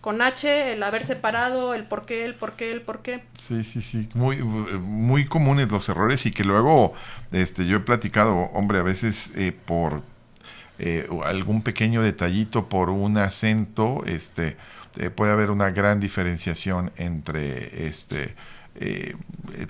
con 0.00 0.22
H, 0.22 0.72
el 0.72 0.82
haber 0.82 1.04
separado, 1.04 1.74
el 1.74 1.84
por 1.84 2.06
qué, 2.06 2.24
el 2.24 2.34
por 2.34 2.52
qué, 2.54 2.70
el 2.70 2.80
por 2.80 3.02
qué. 3.02 3.22
Sí, 3.38 3.62
sí, 3.64 3.82
sí. 3.82 4.08
Muy, 4.14 4.38
muy 4.38 5.26
comunes 5.26 5.70
los 5.70 5.88
errores 5.88 6.24
y 6.26 6.30
que 6.30 6.44
luego 6.44 6.94
este, 7.32 7.66
yo 7.66 7.78
he 7.78 7.80
platicado, 7.80 8.34
hombre, 8.34 8.78
a 8.78 8.82
veces 8.82 9.32
eh, 9.36 9.52
por 9.52 10.02
eh, 10.78 11.06
algún 11.26 11.62
pequeño 11.62 12.02
detallito, 12.02 12.68
por 12.68 12.88
un 12.88 13.18
acento, 13.18 14.02
este, 14.06 14.56
eh, 14.96 15.10
puede 15.10 15.32
haber 15.32 15.50
una 15.50 15.70
gran 15.70 16.00
diferenciación 16.00 16.90
entre 16.96 17.86
este, 17.86 18.34
eh, 18.76 19.16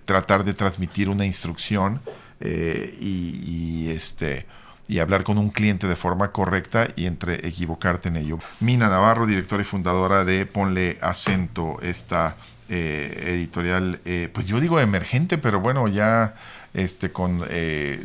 tratar 0.04 0.44
de 0.44 0.54
transmitir 0.54 1.08
una 1.08 1.24
instrucción 1.24 2.00
eh, 2.40 2.96
y, 3.00 3.90
este 3.90 4.46
y 4.88 4.98
hablar 4.98 5.22
con 5.22 5.38
un 5.38 5.50
cliente 5.50 5.86
de 5.86 5.94
forma 5.94 6.32
correcta 6.32 6.88
y 6.96 7.06
entre 7.06 7.46
equivocarte 7.46 8.08
en 8.08 8.16
ello. 8.16 8.38
Mina 8.58 8.88
Navarro, 8.88 9.26
directora 9.26 9.62
y 9.62 9.64
fundadora 9.64 10.24
de 10.24 10.46
Ponle 10.46 10.98
Acento, 11.00 11.78
esta 11.80 12.36
eh, 12.68 13.24
editorial, 13.28 14.00
pues 14.32 14.48
yo 14.48 14.58
digo 14.58 14.80
emergente, 14.80 15.38
pero 15.38 15.60
bueno, 15.60 15.86
ya 15.86 16.34
este 16.72 17.10
con 17.10 17.44
eh, 17.48 18.00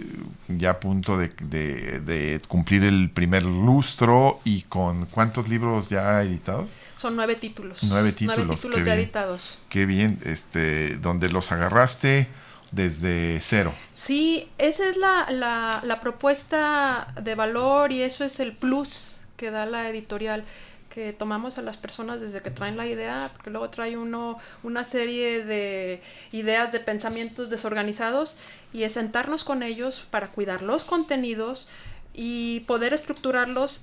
ya 0.48 0.72
a 0.72 0.80
punto 0.80 1.18
de, 1.18 1.30
de, 1.40 2.00
de, 2.00 2.42
cumplir 2.48 2.84
el 2.84 3.12
primer 3.12 3.44
lustro 3.44 4.40
y 4.44 4.64
con 4.64 5.06
cuántos 5.06 5.50
libros 5.50 5.90
ya 5.90 6.24
editados 6.24 6.72
son 6.98 7.16
nueve 7.16 7.36
títulos. 7.36 7.84
Nueve 7.84 8.12
títulos, 8.12 8.38
nueve 8.40 8.56
títulos 8.56 8.78
ya 8.80 8.84
bien. 8.84 8.98
editados. 8.98 9.60
Qué 9.70 9.86
bien 9.86 10.20
este 10.24 10.98
donde 10.98 11.30
los 11.30 11.52
agarraste 11.52 12.28
desde 12.72 13.40
cero. 13.42 13.74
Sí 13.96 14.50
esa 14.58 14.90
es 14.90 14.98
la, 14.98 15.30
la, 15.30 15.82
la 15.84 16.02
propuesta 16.02 17.14
de 17.22 17.36
valor 17.36 17.92
y 17.92 18.02
eso 18.02 18.24
es 18.24 18.40
el 18.40 18.54
plus 18.54 19.18
que 19.38 19.52
da 19.52 19.66
la 19.66 19.90
editorial 19.90 20.46
que 20.90 21.12
tomamos 21.14 21.58
a 21.58 21.62
las 21.62 21.78
personas 21.78 22.22
desde 22.22 22.42
que 22.42 22.52
traen 22.52 22.78
la 22.78 22.88
idea, 22.88 23.30
porque 23.34 23.50
luego 23.50 23.70
trae 23.70 23.98
uno 23.98 24.38
una 24.64 24.86
serie 24.86 25.44
de 25.44 26.02
ideas, 26.32 26.72
de 26.72 26.80
pensamientos 26.80 27.50
desorganizados, 27.50 28.38
y 28.72 28.84
es 28.84 28.94
sentarnos 28.94 29.44
con 29.44 29.64
ellos 29.64 30.08
para 30.10 30.30
cuidar 30.30 30.62
los 30.62 30.86
contenidos 30.86 31.68
y 32.14 32.62
poder 32.62 32.94
estructurarlos 32.94 33.82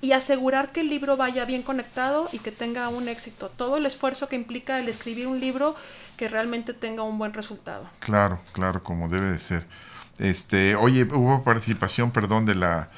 y 0.00 0.12
asegurar 0.12 0.70
que 0.70 0.80
el 0.80 0.90
libro 0.90 1.16
vaya 1.16 1.44
bien 1.46 1.62
conectado 1.62 2.28
y 2.30 2.38
que 2.38 2.52
tenga 2.52 2.88
un 2.88 3.08
éxito. 3.08 3.48
Todo 3.48 3.78
el 3.78 3.86
esfuerzo 3.86 4.28
que 4.28 4.36
implica 4.36 4.78
el 4.78 4.88
escribir 4.88 5.26
un 5.26 5.40
libro 5.40 5.74
que 6.16 6.28
realmente 6.28 6.74
tenga 6.74 7.02
un 7.02 7.18
buen 7.18 7.32
resultado. 7.32 7.88
Claro, 8.00 8.38
claro, 8.52 8.82
como 8.82 9.08
debe 9.08 9.28
de 9.28 9.38
ser. 9.38 9.66
Este, 10.18 10.76
oye, 10.76 11.04
hubo 11.04 11.42
participación, 11.42 12.10
perdón, 12.10 12.44
de 12.44 12.54
la 12.54 12.90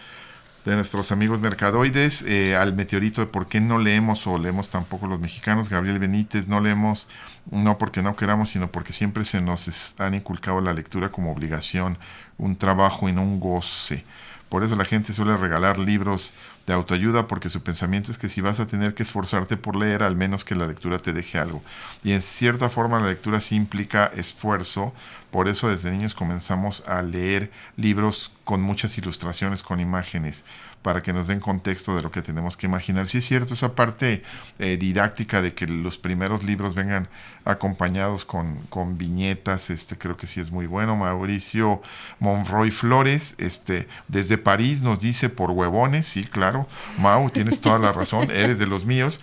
de 0.71 0.77
nuestros 0.77 1.13
amigos 1.13 1.41
mercadoides, 1.41 2.23
eh, 2.23 2.57
al 2.57 2.75
meteorito 2.75 3.21
de 3.21 3.29
por 3.29 3.47
qué 3.47 3.61
no 3.61 3.79
leemos 3.79 4.27
o 4.27 4.37
leemos 4.37 4.69
tampoco 4.69 5.07
los 5.07 5.21
mexicanos, 5.21 5.69
Gabriel 5.69 6.01
Benítez, 6.01 6.49
no 6.49 6.61
leemos, 6.61 7.07
no 7.51 7.79
porque 7.79 8.03
no 8.03 8.17
queramos, 8.17 8.51
sino 8.51 8.71
porque 8.71 8.93
siempre 8.93 9.25
se 9.25 9.41
nos 9.41 9.95
han 9.99 10.15
inculcado 10.15 10.61
la 10.61 10.73
lectura 10.73 11.11
como 11.11 11.31
obligación, 11.31 11.99
un 12.37 12.57
trabajo 12.57 13.09
y 13.09 13.13
no 13.13 13.23
un 13.23 13.39
goce. 13.39 14.05
Por 14.49 14.65
eso 14.65 14.77
la 14.77 14.85
gente 14.85 15.13
suele 15.13 15.37
regalar 15.37 15.79
libros 15.79 16.33
de 16.67 16.73
autoayuda 16.73 17.29
porque 17.29 17.49
su 17.49 17.63
pensamiento 17.63 18.11
es 18.11 18.19
que 18.19 18.29
si 18.29 18.41
vas 18.41 18.59
a 18.61 18.67
tener 18.67 18.95
que 18.95 19.05
esforzarte 19.05 19.57
por 19.57 19.77
leer, 19.77 20.03
al 20.03 20.17
menos 20.17 20.45
que 20.45 20.55
la 20.55 20.67
lectura 20.67 20.99
te 20.99 21.13
deje 21.13 21.39
algo. 21.39 21.63
Y 22.03 22.13
en 22.13 22.23
cierta 22.23 22.69
forma 22.69 23.01
la 23.01 23.09
lectura 23.09 23.41
sí 23.41 23.55
implica 23.55 24.07
esfuerzo, 24.07 24.93
por 25.31 25.49
eso 25.49 25.69
desde 25.69 25.91
niños 25.91 26.15
comenzamos 26.15 26.83
a 26.87 27.03
leer 27.03 27.51
libros 27.77 28.33
con 28.45 28.63
muchas 28.63 28.97
ilustraciones, 28.97 29.63
con 29.63 29.81
imágenes, 29.81 30.45
para 30.81 31.03
que 31.03 31.13
nos 31.13 31.27
den 31.27 31.41
contexto 31.41 31.97
de 31.97 32.03
lo 32.03 32.11
que 32.13 32.23
tenemos 32.23 32.57
que 32.57 32.67
imaginar. 32.67 33.09
Sí 33.09 33.19
es 33.19 33.27
cierto 33.27 33.55
esa 33.55 33.75
parte 33.75 34.23
eh, 34.61 34.77
didáctica 34.77 35.43
de 35.43 35.53
que 35.53 35.67
los 35.67 35.99
primeros 35.99 36.45
libros 36.45 36.75
vengan 36.75 37.09
acompañados 37.45 38.25
con, 38.25 38.57
con 38.71 38.97
viñetas, 38.97 39.69
este 39.71 39.99
creo 39.99 40.17
que 40.17 40.27
sí 40.27 40.41
es 40.41 40.51
muy 40.51 40.67
bueno. 40.67 40.97
Mauricio 40.97 41.83
Monroy 42.19 42.71
Flores, 42.71 43.35
este, 43.39 43.89
desde 44.09 44.39
París 44.39 44.81
nos 44.81 45.01
dice 45.01 45.29
por 45.29 45.51
huevones, 45.51 46.07
sí, 46.07 46.25
claro, 46.25 46.56
Mau, 46.99 47.31
tienes 47.31 47.61
toda 47.61 47.79
la 47.79 47.93
razón, 47.93 48.31
eres 48.31 48.59
de 48.59 48.67
los 48.67 48.85
míos. 48.85 49.21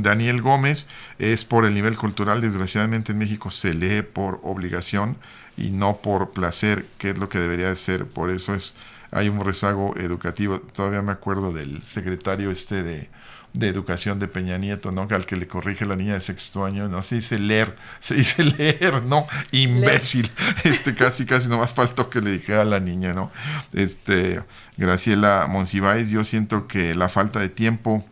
Daniel 0.00 0.40
Gómez 0.42 0.86
es 1.18 1.44
por 1.44 1.64
el 1.64 1.74
nivel 1.74 1.96
cultural, 1.96 2.40
desgraciadamente 2.40 3.12
en 3.12 3.18
México 3.18 3.50
se 3.50 3.74
lee 3.74 4.02
por 4.02 4.40
obligación 4.42 5.16
y 5.56 5.70
no 5.70 5.98
por 5.98 6.30
placer, 6.30 6.86
que 6.98 7.10
es 7.10 7.18
lo 7.18 7.28
que 7.28 7.38
debería 7.38 7.68
de 7.68 7.76
ser, 7.76 8.06
por 8.06 8.30
eso 8.30 8.54
es 8.54 8.74
hay 9.12 9.28
un 9.28 9.44
rezago 9.44 9.94
educativo. 9.96 10.58
Todavía 10.58 11.02
me 11.02 11.12
acuerdo 11.12 11.52
del 11.52 11.82
secretario 11.84 12.50
este 12.50 12.82
de, 12.82 13.10
de 13.54 13.68
educación 13.68 14.18
de 14.18 14.28
Peña 14.28 14.56
Nieto, 14.56 14.92
¿no? 14.92 15.06
Al 15.10 15.26
que 15.26 15.36
le 15.36 15.46
corrige 15.46 15.84
la 15.84 15.96
niña 15.96 16.14
de 16.14 16.20
sexto 16.20 16.64
año, 16.64 16.88
no 16.88 17.02
se 17.02 17.16
dice 17.16 17.38
leer, 17.38 17.76
se 17.98 18.14
dice 18.14 18.44
leer, 18.44 19.02
no, 19.02 19.26
imbécil. 19.50 20.30
Leer. 20.36 20.58
Este 20.64 20.94
casi, 20.94 21.26
casi 21.26 21.48
nomás 21.48 21.74
faltó 21.74 22.08
que 22.08 22.20
le 22.20 22.32
dijera 22.32 22.62
a 22.62 22.64
la 22.64 22.80
niña, 22.80 23.12
¿no? 23.12 23.30
Este, 23.72 24.42
Graciela 24.76 25.46
Monsiváis, 25.48 26.10
yo 26.10 26.24
siento 26.24 26.66
que 26.66 26.94
la 26.94 27.08
falta 27.08 27.40
de 27.40 27.48
tiempo, 27.48 28.04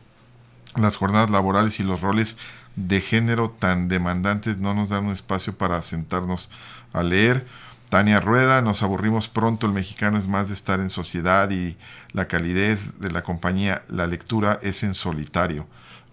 las 0.77 0.97
jornadas 0.97 1.31
laborales 1.31 1.81
y 1.81 1.85
los 1.85 2.01
roles 2.01 2.37
de 2.77 3.01
género 3.01 3.51
tan 3.51 3.89
demandantes 3.89 4.59
no 4.59 4.75
nos 4.75 4.91
dan 4.91 5.07
un 5.07 5.13
espacio 5.13 5.57
para 5.57 5.81
sentarnos 5.83 6.51
a 6.93 7.03
leer. 7.03 7.47
Tania 7.91 8.21
Rueda, 8.21 8.63
nos 8.63 8.85
aburrimos 8.85 9.29
pronto, 9.29 9.67
el 9.67 9.73
mexicano 9.73 10.17
es 10.17 10.29
más 10.29 10.47
de 10.47 10.55
estar 10.55 10.79
en 10.79 10.91
sociedad 10.91 11.51
y 11.51 11.77
la 12.13 12.29
calidez 12.29 13.01
de 13.01 13.11
la 13.11 13.25
compañía, 13.25 13.83
la 13.89 14.07
lectura 14.07 14.61
es 14.63 14.85
en 14.85 14.95
solitario, 14.95 15.67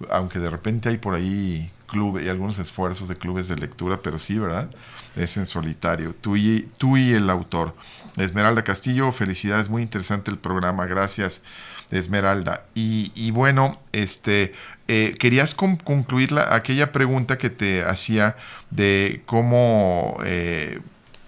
aunque 0.10 0.40
de 0.40 0.50
repente 0.50 0.90
hay 0.90 0.98
por 0.98 1.14
ahí 1.14 1.72
clubes 1.86 2.26
y 2.26 2.30
algunos 2.30 2.58
esfuerzos 2.58 3.08
de 3.08 3.16
clubes 3.16 3.48
de 3.48 3.58
lectura, 3.58 4.02
pero 4.02 4.18
sí, 4.18 4.40
¿verdad? 4.40 4.72
Es 5.16 5.38
en 5.38 5.46
solitario, 5.46 6.16
tú 6.20 6.36
y, 6.36 6.68
tú 6.80 6.98
y 6.98 7.14
el 7.14 7.30
autor. 7.30 7.76
Esmeralda 8.18 8.64
Castillo, 8.64 9.12
felicidades, 9.12 9.70
muy 9.70 9.84
interesante 9.84 10.32
el 10.32 10.40
programa, 10.40 10.88
gracias 10.88 11.44
Esmeralda. 11.92 12.66
Y, 12.74 13.30
bueno, 13.32 13.80
este, 13.92 14.52
eh, 14.88 15.16
querías 15.20 15.54
con, 15.54 15.78
concluir 15.78 16.32
la, 16.32 16.56
aquella 16.56 16.92
pregunta 16.92 17.38
que 17.38 17.52
te 17.52 17.84
hacía 17.84 18.36
de 18.72 19.22
cómo... 19.28 20.18
Eh, 20.26 20.80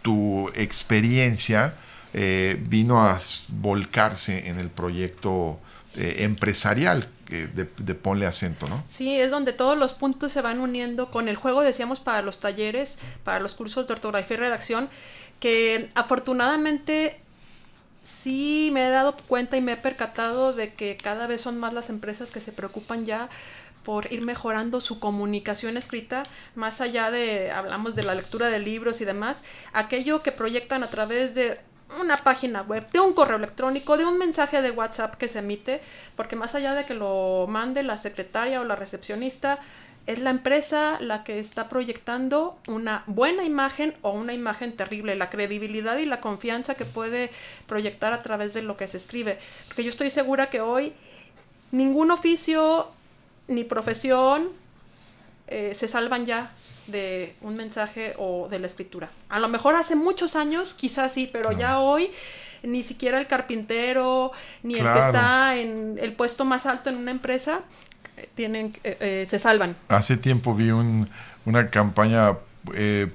tu 0.02 0.50
experiencia 0.56 1.76
eh, 2.14 2.58
vino 2.60 3.02
a 3.02 3.18
volcarse 3.50 4.48
en 4.50 4.60
el 4.60 4.70
proyecto 4.70 5.60
eh, 5.96 6.18
empresarial 6.20 7.08
de, 7.30 7.70
de, 7.78 7.96
Ponle 7.96 8.26
Acento, 8.26 8.68
¿no? 8.68 8.84
Sí, 8.90 9.20
es 9.20 9.30
donde 9.30 9.54
todos 9.54 9.78
los 9.78 9.94
puntos 9.94 10.32
se 10.32 10.42
van 10.42 10.60
uniendo 10.60 11.12
con 11.12 11.28
el 11.28 11.36
juego, 11.36 11.62
decíamos, 11.62 12.00
para 12.00 12.24
los 12.24 12.40
talleres, 12.40 12.98
para 13.24 13.40
los 13.40 13.54
cursos 13.54 13.86
de 13.86 13.94
ortografía 13.94 14.36
y 14.36 14.40
redacción, 14.40 14.90
que 15.40 15.90
afortunadamente 15.94 17.20
sí 18.24 18.70
me 18.74 18.88
he 18.88 18.90
dado 18.90 19.16
cuenta 19.16 19.58
y 19.58 19.62
me 19.62 19.74
he 19.74 19.78
percatado 19.78 20.54
de 20.54 20.74
que 20.74 20.98
cada 20.98 21.28
vez 21.28 21.42
son 21.42 21.58
más 21.58 21.74
las 21.74 21.90
empresas 21.90 22.32
que 22.32 22.42
se 22.42 22.52
preocupan 22.52 23.06
ya 23.06 23.30
por 23.84 24.12
ir 24.12 24.22
mejorando 24.22 24.82
su 24.82 25.00
comunicación 25.00 25.78
escrita, 25.78 26.24
más 26.56 26.82
allá 26.82 27.12
de, 27.12 27.52
hablamos 27.52 27.96
de 27.96 28.04
la 28.04 28.16
lectura 28.16 28.48
de 28.48 28.60
libros 28.60 29.02
y 29.02 29.06
demás, 29.06 29.44
aquello 29.74 30.22
que 30.22 30.32
proyectan 30.32 30.84
a 30.84 30.88
través 30.88 31.36
de 31.36 31.60
una 32.00 32.18
página 32.18 32.62
web, 32.62 32.88
de 32.92 33.00
un 33.00 33.14
correo 33.14 33.38
electrónico, 33.38 33.98
de 33.98 34.06
un 34.06 34.18
mensaje 34.18 34.62
de 34.62 34.72
WhatsApp 34.72 35.16
que 35.16 35.28
se 35.28 35.40
emite, 35.40 35.82
porque 36.16 36.36
más 36.36 36.54
allá 36.56 36.76
de 36.76 36.86
que 36.86 36.94
lo 36.94 37.48
mande 37.48 37.82
la 37.84 37.98
secretaria 37.98 38.62
o 38.62 38.64
la 38.64 38.76
recepcionista, 38.76 39.60
es 40.06 40.20
la 40.20 40.32
empresa 40.32 40.98
la 41.00 41.24
que 41.24 41.40
está 41.40 41.70
proyectando 41.70 42.58
una 42.68 43.04
buena 43.06 43.44
imagen 43.44 43.96
o 44.02 44.12
una 44.12 44.34
imagen 44.34 44.76
terrible, 44.76 45.16
la 45.16 45.30
credibilidad 45.30 45.98
y 45.98 46.06
la 46.06 46.20
confianza 46.20 46.76
que 46.76 46.86
puede 46.86 47.30
proyectar 47.68 48.12
a 48.14 48.24
través 48.24 48.54
de 48.54 48.64
lo 48.64 48.76
que 48.76 48.88
se 48.88 48.98
escribe. 48.98 49.38
Porque 49.68 49.84
yo 49.84 49.90
estoy 49.90 50.10
segura 50.10 50.50
que 50.50 50.62
hoy 50.62 50.94
ningún 51.72 52.10
oficio 52.10 52.90
ni 53.50 53.64
profesión 53.64 54.50
eh, 55.48 55.72
se 55.74 55.88
salvan 55.88 56.26
ya 56.26 56.52
de 56.88 57.36
un 57.42 57.56
mensaje 57.56 58.14
o 58.18 58.48
de 58.50 58.60
la 58.60 58.68
escritura. 58.68 59.10
A 59.30 59.40
lo 59.40 59.50
mejor 59.50 59.76
hace 59.76 59.96
muchos 59.96 60.36
años, 60.36 60.74
quizás 60.74 61.14
sí, 61.14 61.30
pero 61.32 61.52
ya 61.52 61.80
hoy 61.80 62.12
ni 62.62 62.84
siquiera 62.84 63.20
el 63.20 63.28
carpintero, 63.28 64.32
ni 64.64 64.76
el 64.76 64.92
que 64.92 65.00
está 65.00 65.56
en 65.56 65.98
el 66.00 66.14
puesto 66.14 66.46
más 66.46 66.66
alto 66.66 66.90
en 66.90 66.98
una 66.98 67.12
empresa, 67.12 67.62
eh, 68.18 68.30
tienen, 68.36 68.74
eh, 68.84 69.26
se 69.28 69.40
salvan. 69.40 69.76
Hace 69.88 70.18
tiempo 70.18 70.54
vi 70.54 70.72
un, 70.72 71.10
una 71.46 71.70
campaña, 71.70 72.38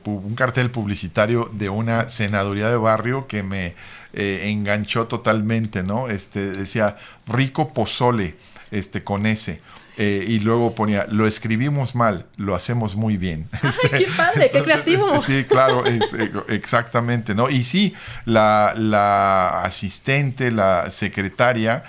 un 0.05 0.35
cartel 0.35 0.70
publicitario 0.70 1.51
de 1.53 1.68
una 1.68 2.09
senaduría 2.09 2.68
de 2.68 2.77
barrio 2.77 3.29
que 3.29 3.42
me 3.42 3.75
enganchó 4.12 5.07
totalmente, 5.07 5.83
¿no? 5.83 6.09
Este 6.09 6.53
decía 6.53 6.97
rico 7.27 7.75
pozole, 7.75 8.37
este 8.74 9.04
con 9.04 9.26
ese. 9.26 9.60
Eh, 9.96 10.24
y 10.26 10.40
luego 10.40 10.74
ponía, 10.74 11.06
lo 11.08 11.26
escribimos 11.26 11.94
mal, 11.94 12.26
lo 12.37 12.54
hacemos 12.54 12.96
muy 12.96 13.16
bien. 13.16 13.48
¡Ay, 13.62 13.90
qué 13.98 14.08
padre, 14.16 14.50
qué 14.50 14.62
creativo! 14.62 15.20
Sí, 15.24 15.44
claro, 15.44 15.87
eh, 15.87 16.00
exactamente, 16.48 17.34
¿no? 17.34 17.48
Y 17.48 17.64
sí, 17.64 17.94
la, 18.24 18.74
la 18.76 19.62
asistente, 19.62 20.50
la 20.50 20.90
secretaria, 20.90 21.84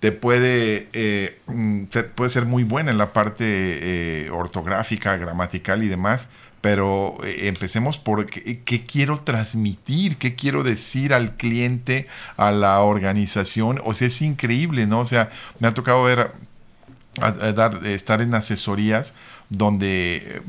te 0.00 0.10
puede, 0.12 0.88
eh, 0.92 1.38
mm, 1.46 1.84
puede 2.14 2.30
ser 2.30 2.46
muy 2.46 2.64
buena 2.64 2.90
en 2.90 2.98
la 2.98 3.12
parte 3.12 4.28
ortográfica, 4.32 5.16
gramatical 5.16 5.84
y 5.84 5.88
demás, 5.88 6.28
pero 6.66 7.16
empecemos 7.22 7.96
por 7.96 8.26
qué, 8.26 8.84
quiero 8.88 9.20
transmitir, 9.20 10.16
qué 10.16 10.34
quiero 10.34 10.64
decir 10.64 11.14
al 11.14 11.36
cliente, 11.36 12.08
a 12.36 12.50
la 12.50 12.80
organización. 12.80 13.80
O 13.84 13.94
sea, 13.94 14.08
es 14.08 14.20
increíble, 14.20 14.84
¿no? 14.88 14.98
O 14.98 15.04
sea, 15.04 15.30
me 15.60 15.68
ha 15.68 15.74
tocado 15.74 16.02
ver 16.02 16.32
dar, 17.54 17.86
estar 17.86 18.20
en 18.20 18.34
asesorías 18.34 19.14
donde 19.48 20.16
eh, 20.16 20.42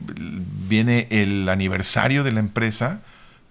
viene 0.67 1.07
el 1.11 1.47
aniversario 1.49 2.23
de 2.23 2.31
la 2.31 2.39
empresa 2.39 3.01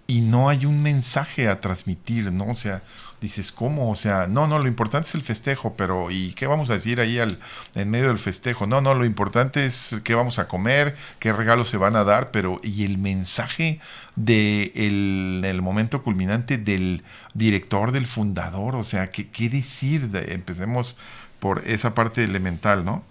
y 0.05 0.19
no 0.19 0.49
hay 0.49 0.65
un 0.65 0.83
mensaje 0.83 1.47
a 1.47 1.61
transmitir, 1.61 2.33
¿no? 2.33 2.47
O 2.47 2.57
sea, 2.57 2.83
dices, 3.21 3.51
¿cómo? 3.51 3.89
O 3.91 3.95
sea, 3.95 4.27
no, 4.27 4.47
no, 4.47 4.59
lo 4.59 4.67
importante 4.67 5.07
es 5.07 5.15
el 5.15 5.23
festejo, 5.23 5.73
pero 5.75 6.11
¿y 6.11 6.33
qué 6.33 6.47
vamos 6.47 6.69
a 6.69 6.73
decir 6.73 6.99
ahí 6.99 7.19
al, 7.19 7.39
en 7.75 7.89
medio 7.89 8.07
del 8.07 8.19
festejo? 8.19 8.67
No, 8.67 8.81
no, 8.81 8.93
lo 8.93 9.05
importante 9.05 9.65
es 9.65 9.95
qué 10.03 10.15
vamos 10.15 10.39
a 10.39 10.47
comer, 10.47 10.95
qué 11.19 11.33
regalos 11.33 11.69
se 11.69 11.77
van 11.77 11.95
a 11.95 12.03
dar, 12.03 12.31
pero 12.31 12.59
¿y 12.63 12.85
el 12.85 12.97
mensaje 12.97 13.79
de 14.15 14.71
el, 14.75 15.61
momento 15.61 16.03
culminante 16.03 16.57
del 16.57 17.03
director, 17.33 17.91
del 17.91 18.05
fundador? 18.05 18.75
O 18.75 18.83
sea, 18.83 19.09
¿qué, 19.09 19.29
qué 19.29 19.49
decir? 19.49 20.09
empecemos 20.29 20.97
por 21.39 21.63
esa 21.67 21.93
parte 21.93 22.23
elemental, 22.23 22.85
¿no? 22.85 23.03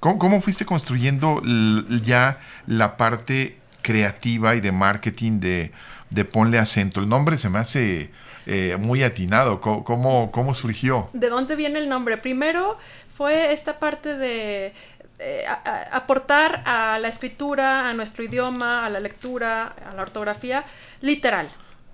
¿Cómo, 0.00 0.40
fuiste 0.40 0.64
construyendo 0.64 1.42
ya 2.02 2.38
la 2.66 2.96
parte 2.96 3.58
creativa 3.82 4.54
y 4.54 4.60
de 4.60 4.72
marketing 4.72 5.40
de, 5.40 5.72
de, 6.08 6.24
Ponle 6.24 6.58
Acento? 6.58 7.00
El 7.00 7.08
nombre 7.08 7.36
se 7.36 7.50
me 7.50 7.58
hace 7.58 8.10
eh, 8.46 8.76
muy 8.78 9.02
atinado. 9.02 9.60
¿Cómo, 9.60 10.30
¿Cómo, 10.32 10.54
surgió? 10.54 11.08
¿De 11.12 11.28
dónde 11.28 11.56
viene 11.56 11.78
el 11.78 11.88
nombre? 11.88 12.16
Primero 12.16 12.78
fue 13.14 13.52
esta 13.52 13.78
parte 13.78 14.16
de 14.16 14.72
aportar 15.92 16.62
a 16.64 16.98
la 16.98 17.08
escritura, 17.08 17.90
a 17.90 17.92
nuestro 17.92 18.24
idioma, 18.24 18.86
a 18.86 18.90
la 18.90 19.00
lectura, 19.00 19.74
a 19.90 19.94
la 19.94 20.00
ortografía, 20.00 20.64
literal, 21.02 21.50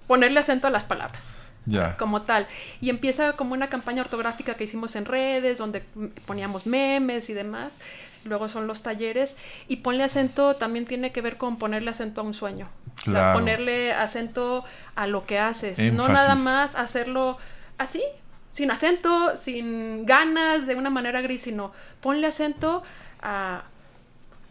ponerle 0.07 0.39
acento 0.39 0.69
a 0.69 0.71
las 0.71 0.85
palabras 0.85 1.37
como 1.99 2.23
tal. 2.23 2.47
Y 2.81 2.91
empieza 2.91 3.35
como 3.35 3.55
una 3.55 3.69
campaña 3.69 4.03
ortográfica 4.03 4.55
que 4.55 4.65
hicimos 4.65 4.97
en 4.97 5.05
redes, 5.05 5.59
donde 5.59 5.83
poníamos 6.27 6.67
memes 6.67 7.29
y 7.31 7.35
demás. 7.35 7.73
Luego 8.27 8.49
son 8.49 8.67
los 8.67 8.83
talleres. 8.83 9.37
Y 9.69 9.77
ponle 9.77 10.05
acento 10.05 10.57
también 10.57 10.87
tiene 10.87 11.13
que 11.13 11.21
ver 11.21 11.37
con 11.37 11.59
ponerle 11.59 11.91
acento 11.91 12.21
a 12.21 12.25
un 12.25 12.35
sueño. 12.35 12.69
ponerle 13.05 13.93
acento 13.93 14.65
a 14.95 15.07
lo 15.07 15.27
que 15.27 15.39
haces. 15.39 15.79
No 15.93 16.09
nada 16.09 16.35
más 16.35 16.75
hacerlo 16.75 17.39
así, 17.79 18.03
sin 18.53 18.71
acento, 18.71 19.37
sin 19.37 20.07
ganas, 20.07 20.67
de 20.67 20.75
una 20.75 20.91
manera 20.91 21.21
gris, 21.21 21.43
sino 21.43 21.73
ponle 22.01 22.27
acento 22.27 22.83
a 23.21 23.65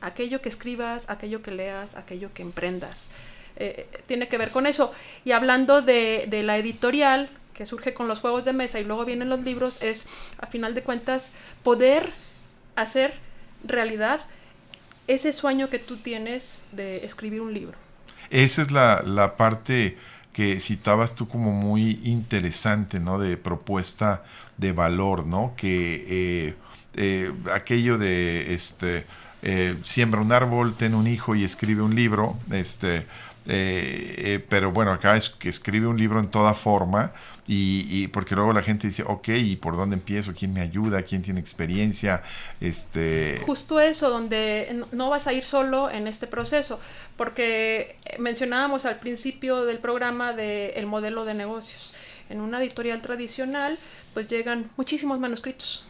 aquello 0.01 0.41
que 0.41 0.49
escribas, 0.49 1.09
aquello 1.09 1.41
que 1.41 1.51
leas, 1.51 1.95
aquello 1.95 2.31
que 2.33 2.43
emprendas. 2.43 3.09
Eh, 3.57 3.87
tiene 4.05 4.27
que 4.27 4.37
ver 4.37 4.51
con 4.51 4.67
eso. 4.67 4.93
Y 5.23 5.31
hablando 5.31 5.81
de, 5.81 6.25
de, 6.27 6.43
la 6.43 6.57
editorial, 6.57 7.29
que 7.53 7.65
surge 7.65 7.93
con 7.93 8.07
los 8.07 8.19
juegos 8.19 8.45
de 8.45 8.53
mesa 8.53 8.79
y 8.79 8.83
luego 8.83 9.05
vienen 9.05 9.29
los 9.29 9.43
libros, 9.43 9.81
es, 9.81 10.07
a 10.37 10.45
final 10.45 10.75
de 10.75 10.83
cuentas, 10.83 11.31
poder 11.63 12.09
hacer 12.75 13.13
realidad 13.67 14.21
ese 15.07 15.33
sueño 15.33 15.69
que 15.69 15.79
tú 15.79 15.97
tienes 15.97 16.59
de 16.71 17.05
escribir 17.05 17.41
un 17.41 17.53
libro. 17.53 17.77
Esa 18.29 18.63
es 18.63 18.71
la, 18.71 19.03
la 19.05 19.35
parte 19.35 19.97
que 20.33 20.59
citabas 20.59 21.15
tú 21.15 21.27
como 21.27 21.51
muy 21.53 22.01
interesante, 22.03 22.99
¿no? 22.99 23.19
De 23.19 23.37
propuesta 23.37 24.23
de 24.57 24.71
valor, 24.71 25.25
¿no? 25.25 25.53
Que 25.55 26.05
eh, 26.09 26.55
eh, 26.95 27.31
aquello 27.53 27.97
de, 27.97 28.53
este, 28.53 29.05
siembra 29.83 30.21
un 30.21 30.31
árbol, 30.31 30.75
ten 30.75 30.95
un 30.95 31.07
hijo 31.07 31.35
y 31.35 31.43
escribe 31.43 31.83
un 31.83 31.95
libro, 31.95 32.37
este, 32.51 33.05
eh, 33.47 34.15
eh, 34.17 34.45
pero 34.49 34.71
bueno, 34.71 34.91
acá 34.91 35.15
es 35.15 35.29
que 35.29 35.49
escribe 35.49 35.87
un 35.87 35.97
libro 35.97 36.19
en 36.19 36.29
toda 36.29 36.53
forma 36.53 37.13
y, 37.47 38.07
porque 38.07 38.35
luego 38.35 38.53
la 38.53 38.63
gente 38.63 38.87
dice, 38.87 39.03
ok, 39.05 39.27
¿y 39.29 39.55
por 39.55 39.77
dónde 39.77 39.95
empiezo? 39.95 40.33
¿Quién 40.33 40.51
me 40.53 40.61
ayuda? 40.61 41.03
¿Quién 41.03 41.21
tiene 41.21 41.39
experiencia? 41.39 42.23
Este... 42.59 43.39
Justo 43.45 43.79
eso, 43.79 44.09
donde 44.09 44.83
no 44.91 45.09
vas 45.09 45.27
a 45.27 45.33
ir 45.33 45.43
solo 45.43 45.91
en 45.91 46.07
este 46.07 46.25
proceso, 46.25 46.79
porque 47.17 47.97
mencionábamos 48.17 48.85
al 48.85 48.99
principio 48.99 49.65
del 49.65 49.77
programa 49.77 50.33
del 50.33 50.87
modelo 50.87 51.23
de 51.23 51.35
negocios. 51.35 51.93
En 52.29 52.41
una 52.41 52.59
editorial 52.59 53.03
tradicional, 53.03 53.77
pues 54.15 54.27
llegan 54.27 54.71
muchísimos 54.75 55.19
manuscritos 55.19 55.85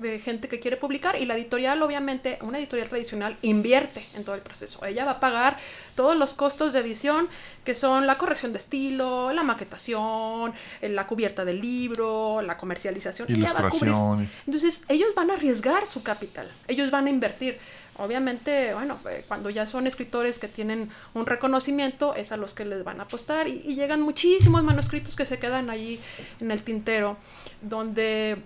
de 0.00 0.18
gente 0.18 0.48
que 0.48 0.60
quiere 0.60 0.76
publicar 0.76 1.20
y 1.20 1.24
la 1.26 1.34
editorial, 1.34 1.82
obviamente, 1.82 2.38
una 2.42 2.58
editorial 2.58 2.88
tradicional 2.88 3.36
invierte 3.42 4.06
en 4.14 4.24
todo 4.24 4.34
el 4.34 4.40
proceso. 4.40 4.84
Ella 4.84 5.04
va 5.04 5.12
a 5.12 5.20
pagar 5.20 5.58
todos 5.94 6.16
los 6.16 6.34
costos 6.34 6.72
de 6.72 6.80
edición, 6.80 7.28
que 7.64 7.74
son 7.74 8.06
la 8.06 8.18
corrección 8.18 8.52
de 8.52 8.58
estilo, 8.58 9.32
la 9.32 9.42
maquetación, 9.42 10.52
la 10.82 11.06
cubierta 11.06 11.44
del 11.44 11.60
libro, 11.60 12.42
la 12.42 12.56
comercialización. 12.56 13.30
Ilustraciones. 13.30 14.30
Entonces, 14.46 14.80
ellos 14.88 15.10
van 15.14 15.30
a 15.30 15.34
arriesgar 15.34 15.88
su 15.88 16.02
capital, 16.02 16.50
ellos 16.68 16.90
van 16.90 17.06
a 17.06 17.10
invertir. 17.10 17.58
Obviamente, 17.96 18.72
bueno, 18.72 18.98
eh, 19.10 19.24
cuando 19.28 19.50
ya 19.50 19.66
son 19.66 19.86
escritores 19.86 20.38
que 20.38 20.48
tienen 20.48 20.88
un 21.12 21.26
reconocimiento, 21.26 22.14
es 22.14 22.32
a 22.32 22.38
los 22.38 22.54
que 22.54 22.64
les 22.64 22.82
van 22.82 23.00
a 23.00 23.02
apostar 23.02 23.46
y, 23.46 23.60
y 23.62 23.74
llegan 23.74 24.00
muchísimos 24.00 24.62
manuscritos 24.62 25.16
que 25.16 25.26
se 25.26 25.38
quedan 25.38 25.68
allí 25.68 26.00
en 26.40 26.50
el 26.50 26.62
tintero, 26.62 27.18
donde 27.60 28.38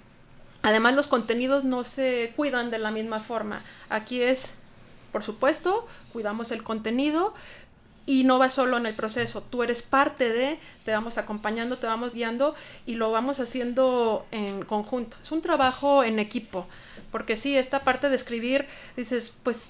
Además, 0.65 0.95
los 0.95 1.09
contenidos 1.09 1.65
no 1.65 1.85
se 1.85 2.33
cuidan 2.37 2.71
de 2.71 2.79
la 2.79 2.91
misma 2.91 3.21
forma. 3.21 3.61
Aquí 3.91 4.23
es, 4.23 4.55
por 5.13 5.23
supuesto, 5.23 5.87
cuidamos 6.11 6.53
el 6.53 6.63
contenido 6.63 7.35
y 8.07 8.25
no 8.25 8.39
va 8.39 8.49
solo 8.49 8.79
en 8.79 8.87
el 8.87 8.95
proceso. 8.95 9.43
Tú 9.43 9.63
eres 9.63 9.83
parte 9.83 10.31
de, 10.33 10.59
te 10.87 10.93
vamos 10.93 11.19
acompañando, 11.19 11.77
te 11.77 11.87
vamos 11.87 12.15
guiando 12.15 12.55
y 12.87 12.95
lo 12.95 13.11
vamos 13.11 13.41
haciendo 13.41 14.25
en 14.31 14.65
conjunto. 14.65 15.19
Es 15.21 15.33
un 15.33 15.43
trabajo 15.43 16.03
en 16.03 16.19
equipo, 16.19 16.67
porque 17.13 17.37
sí, 17.37 17.59
esta 17.59 17.81
parte 17.81 18.09
de 18.09 18.17
escribir, 18.17 18.67
dices, 18.97 19.37
pues 19.43 19.69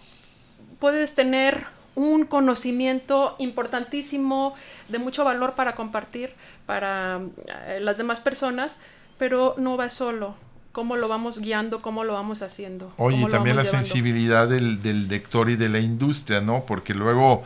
puedes 0.79 1.13
tener 1.17 1.67
un 1.97 2.25
conocimiento 2.25 3.35
importantísimo, 3.41 4.55
de 4.89 5.01
mucho 5.01 5.25
valor 5.25 5.57
para 5.57 5.75
compartir 5.75 6.35
para 6.67 7.21
eh, 7.67 7.81
las 7.81 7.99
demás 7.99 8.21
personas, 8.21 8.79
pero 9.19 9.57
no 9.59 9.77
va 9.77 9.91
solo 9.91 10.37
cómo 10.75 10.97
lo 10.97 11.07
vamos 11.07 11.39
guiando, 11.39 11.79
cómo 11.79 12.03
lo 12.03 12.15
vamos 12.15 12.43
haciendo. 12.43 12.93
Oye, 12.97 13.19
y 13.19 13.27
también 13.27 13.55
la 13.55 13.65
sensibilidad 13.65 14.49
del, 14.49 14.83
del, 14.83 15.07
lector 15.07 15.49
y 15.49 15.55
de 15.55 15.69
la 15.69 15.79
industria, 15.79 16.41
¿no? 16.41 16.67
Porque 16.67 16.95
luego 16.95 17.45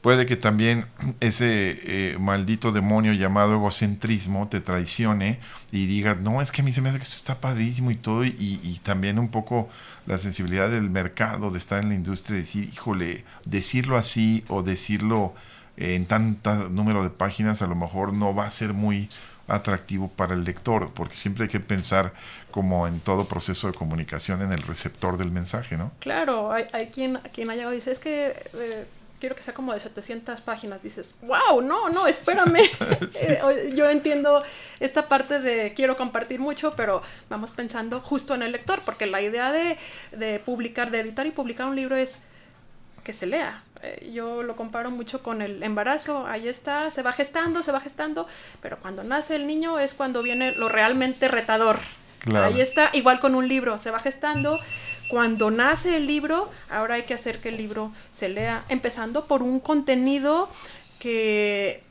puede 0.00 0.24
que 0.24 0.36
también 0.36 0.86
ese 1.20 1.78
eh, 1.82 2.16
maldito 2.18 2.72
demonio 2.72 3.12
llamado 3.12 3.52
egocentrismo 3.52 4.48
te 4.48 4.62
traicione 4.62 5.40
y 5.72 5.84
digas, 5.84 6.20
no, 6.20 6.40
es 6.40 6.50
que 6.50 6.62
a 6.62 6.64
mí 6.64 6.72
se 6.72 6.80
me 6.80 6.88
hace 6.88 6.96
que 6.98 7.04
esto 7.04 7.16
está 7.16 7.38
padrísimo 7.38 7.90
y 7.90 7.96
todo, 7.96 8.24
y, 8.24 8.34
y 8.38 8.80
también 8.82 9.18
un 9.18 9.28
poco 9.28 9.68
la 10.06 10.16
sensibilidad 10.16 10.70
del 10.70 10.88
mercado, 10.88 11.50
de 11.50 11.58
estar 11.58 11.82
en 11.82 11.90
la 11.90 11.96
industria, 11.96 12.38
y 12.38 12.40
decir, 12.40 12.70
híjole, 12.72 13.24
decirlo 13.44 13.98
así 13.98 14.42
o 14.48 14.62
decirlo 14.62 15.34
en 15.76 16.06
tanto 16.06 16.70
número 16.70 17.02
de 17.02 17.10
páginas 17.10 17.62
a 17.62 17.66
lo 17.66 17.76
mejor 17.76 18.12
no 18.12 18.34
va 18.34 18.46
a 18.46 18.50
ser 18.50 18.72
muy 18.72 19.08
atractivo 19.48 20.08
para 20.08 20.34
el 20.34 20.44
lector, 20.44 20.92
porque 20.94 21.16
siempre 21.16 21.44
hay 21.44 21.48
que 21.48 21.60
pensar 21.60 22.12
como 22.50 22.86
en 22.86 23.00
todo 23.00 23.26
proceso 23.26 23.66
de 23.66 23.74
comunicación 23.74 24.42
en 24.42 24.52
el 24.52 24.62
receptor 24.62 25.16
del 25.16 25.30
mensaje, 25.30 25.76
¿no? 25.76 25.92
Claro, 26.00 26.52
hay, 26.52 26.66
hay 26.72 26.88
quien, 26.88 27.18
quien 27.32 27.50
ha 27.50 27.54
llegado 27.54 27.72
y 27.72 27.76
dice, 27.76 27.92
es 27.92 27.98
que 27.98 28.34
eh, 28.54 28.86
quiero 29.20 29.34
que 29.34 29.42
sea 29.42 29.54
como 29.54 29.72
de 29.72 29.80
700 29.80 30.40
páginas. 30.42 30.82
Dices, 30.82 31.14
wow, 31.22 31.60
no, 31.60 31.88
no, 31.88 32.06
espérame. 32.06 32.60
Eh, 33.20 33.70
yo 33.74 33.88
entiendo 33.88 34.42
esta 34.80 35.08
parte 35.08 35.40
de 35.40 35.72
quiero 35.74 35.96
compartir 35.96 36.40
mucho, 36.40 36.74
pero 36.76 37.02
vamos 37.28 37.50
pensando 37.50 38.00
justo 38.00 38.34
en 38.34 38.42
el 38.42 38.52
lector, 38.52 38.80
porque 38.84 39.06
la 39.06 39.20
idea 39.20 39.50
de, 39.50 39.78
de 40.12 40.38
publicar, 40.38 40.90
de 40.90 41.00
editar 41.00 41.26
y 41.26 41.30
publicar 41.30 41.66
un 41.66 41.76
libro 41.76 41.96
es 41.96 42.20
que 43.02 43.12
se 43.12 43.26
lea. 43.26 43.62
Eh, 43.82 44.10
yo 44.12 44.42
lo 44.42 44.56
comparo 44.56 44.90
mucho 44.90 45.22
con 45.22 45.40
el 45.42 45.62
embarazo, 45.62 46.26
ahí 46.26 46.48
está, 46.48 46.90
se 46.90 47.02
va 47.02 47.12
gestando, 47.12 47.62
se 47.62 47.72
va 47.72 47.80
gestando, 47.80 48.26
pero 48.60 48.78
cuando 48.78 49.04
nace 49.04 49.36
el 49.36 49.46
niño 49.46 49.78
es 49.78 49.94
cuando 49.94 50.22
viene 50.22 50.52
lo 50.52 50.68
realmente 50.68 51.28
retador. 51.28 51.78
Ahí 52.34 52.60
está, 52.60 52.90
igual 52.92 53.20
con 53.20 53.34
un 53.34 53.48
libro, 53.48 53.78
se 53.78 53.90
va 53.90 54.00
gestando. 54.00 54.58
Cuando 55.08 55.50
nace 55.50 55.96
el 55.96 56.06
libro, 56.06 56.50
ahora 56.68 56.96
hay 56.96 57.04
que 57.04 57.14
hacer 57.14 57.40
que 57.40 57.48
el 57.48 57.56
libro 57.56 57.92
se 58.10 58.28
lea, 58.28 58.64
empezando 58.68 59.26
por 59.26 59.42
un 59.42 59.60
contenido 59.60 60.50
que, 60.98 61.82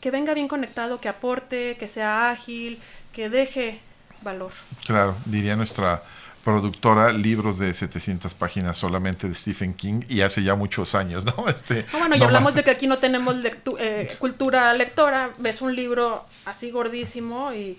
que 0.00 0.10
venga 0.10 0.34
bien 0.34 0.48
conectado, 0.48 1.00
que 1.00 1.08
aporte, 1.08 1.76
que 1.78 1.88
sea 1.88 2.30
ágil, 2.30 2.78
que 3.12 3.30
deje 3.30 3.80
valor. 4.22 4.52
Claro, 4.84 5.16
diría 5.24 5.56
nuestra 5.56 6.02
productora 6.44 7.12
libros 7.12 7.58
de 7.58 7.74
700 7.74 8.34
páginas 8.34 8.78
solamente 8.78 9.28
de 9.28 9.34
Stephen 9.34 9.74
King 9.74 10.02
y 10.08 10.22
hace 10.22 10.42
ya 10.42 10.54
muchos 10.54 10.94
años, 10.94 11.24
¿no? 11.24 11.34
Este, 11.48 11.84
ah, 11.92 11.98
bueno, 11.98 12.16
y 12.16 12.22
hablamos 12.22 12.54
de 12.54 12.64
que 12.64 12.70
aquí 12.70 12.86
no 12.86 12.98
tenemos 12.98 13.36
eh, 13.78 14.08
cultura 14.18 14.72
lectora, 14.74 15.32
ves 15.38 15.62
un 15.62 15.74
libro 15.74 16.24
así 16.44 16.70
gordísimo 16.70 17.52
y... 17.52 17.76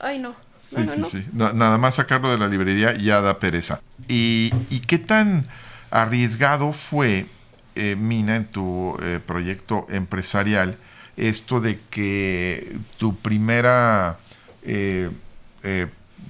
Ay, 0.00 0.18
no. 0.18 0.34
Sí, 0.66 0.86
sí, 0.86 1.02
sí. 1.10 1.26
nada 1.32 1.78
más 1.78 1.96
sacarlo 1.96 2.30
de 2.30 2.38
la 2.38 2.48
librería 2.48 2.96
ya 2.96 3.20
da 3.20 3.38
pereza. 3.38 3.80
¿Y, 4.08 4.50
qué 4.86 4.98
tan 4.98 5.46
arriesgado 5.90 6.72
fue, 6.72 7.26
eh, 7.74 7.96
Mina, 7.96 8.36
en 8.36 8.46
tu 8.46 8.96
eh, 9.02 9.20
proyecto 9.24 9.86
empresarial, 9.90 10.78
esto 11.16 11.60
de 11.60 11.78
que 11.90 12.76
tu 12.96 13.14
primera 13.14 14.18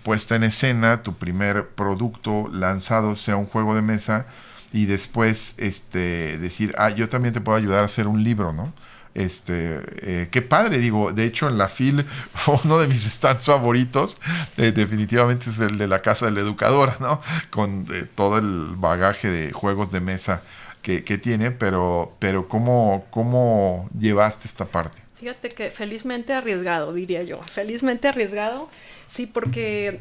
puesta 0.03 0.37
en 0.37 0.45
escena, 0.45 1.03
tu 1.03 1.15
primer 1.15 1.69
producto 1.69 2.49
lanzado 2.53 3.15
sea 3.15 3.37
un 3.37 3.47
juego 3.47 3.75
de 3.75 3.83
mesa 3.83 4.27
y 4.73 4.87
después 4.87 5.55
este, 5.59 6.39
decir, 6.39 6.75
ah, 6.79 6.91
yo 6.91 7.09
también 7.09 7.33
te 7.33 7.41
puedo 7.41 7.57
ayudar 7.57 7.83
a 7.83 7.87
hacer 7.87 8.09
un 8.09 8.25
libro, 8.25 8.53
¿no? 8.53 8.73
Este, 9.15 9.81
eh, 10.03 10.29
qué 10.33 10.43
padre, 10.43 10.79
digo, 10.79 11.13
de 11.13 11.25
hecho 11.25 11.49
en 11.49 11.57
la 11.57 11.69
FIL 11.69 12.05
uno 12.65 12.81
de 12.81 12.89
mis 12.89 13.05
stands 13.05 13.47
favoritos 13.47 14.19
eh, 14.57 14.73
definitivamente 14.73 15.51
es 15.51 15.61
el 15.61 15.79
de 15.79 15.87
la 15.87 16.03
Casa 16.03 16.27
de 16.27 16.33
la 16.33 16.41
Educadora, 16.41 16.97
¿no? 16.99 17.21
Con 17.51 17.87
eh, 17.93 18.07
todo 18.13 18.39
el 18.39 18.75
bagaje 18.77 19.29
de 19.29 19.53
juegos 19.53 19.93
de 19.93 20.01
mesa 20.01 20.43
que, 20.83 21.01
tiene, 21.17 21.51
pero, 21.51 22.15
pero 22.19 22.47
¿cómo, 22.47 23.07
¿cómo 23.11 23.89
llevaste 23.99 24.47
esta 24.47 24.67
parte? 24.67 24.99
Fíjate 25.19 25.49
que 25.49 25.71
felizmente 25.71 26.35
arriesgado, 26.35 26.93
diría 26.93 27.23
yo, 27.23 27.41
felizmente 27.45 28.09
arriesgado 28.09 28.69
Sí, 29.15 29.29
porque 29.29 30.01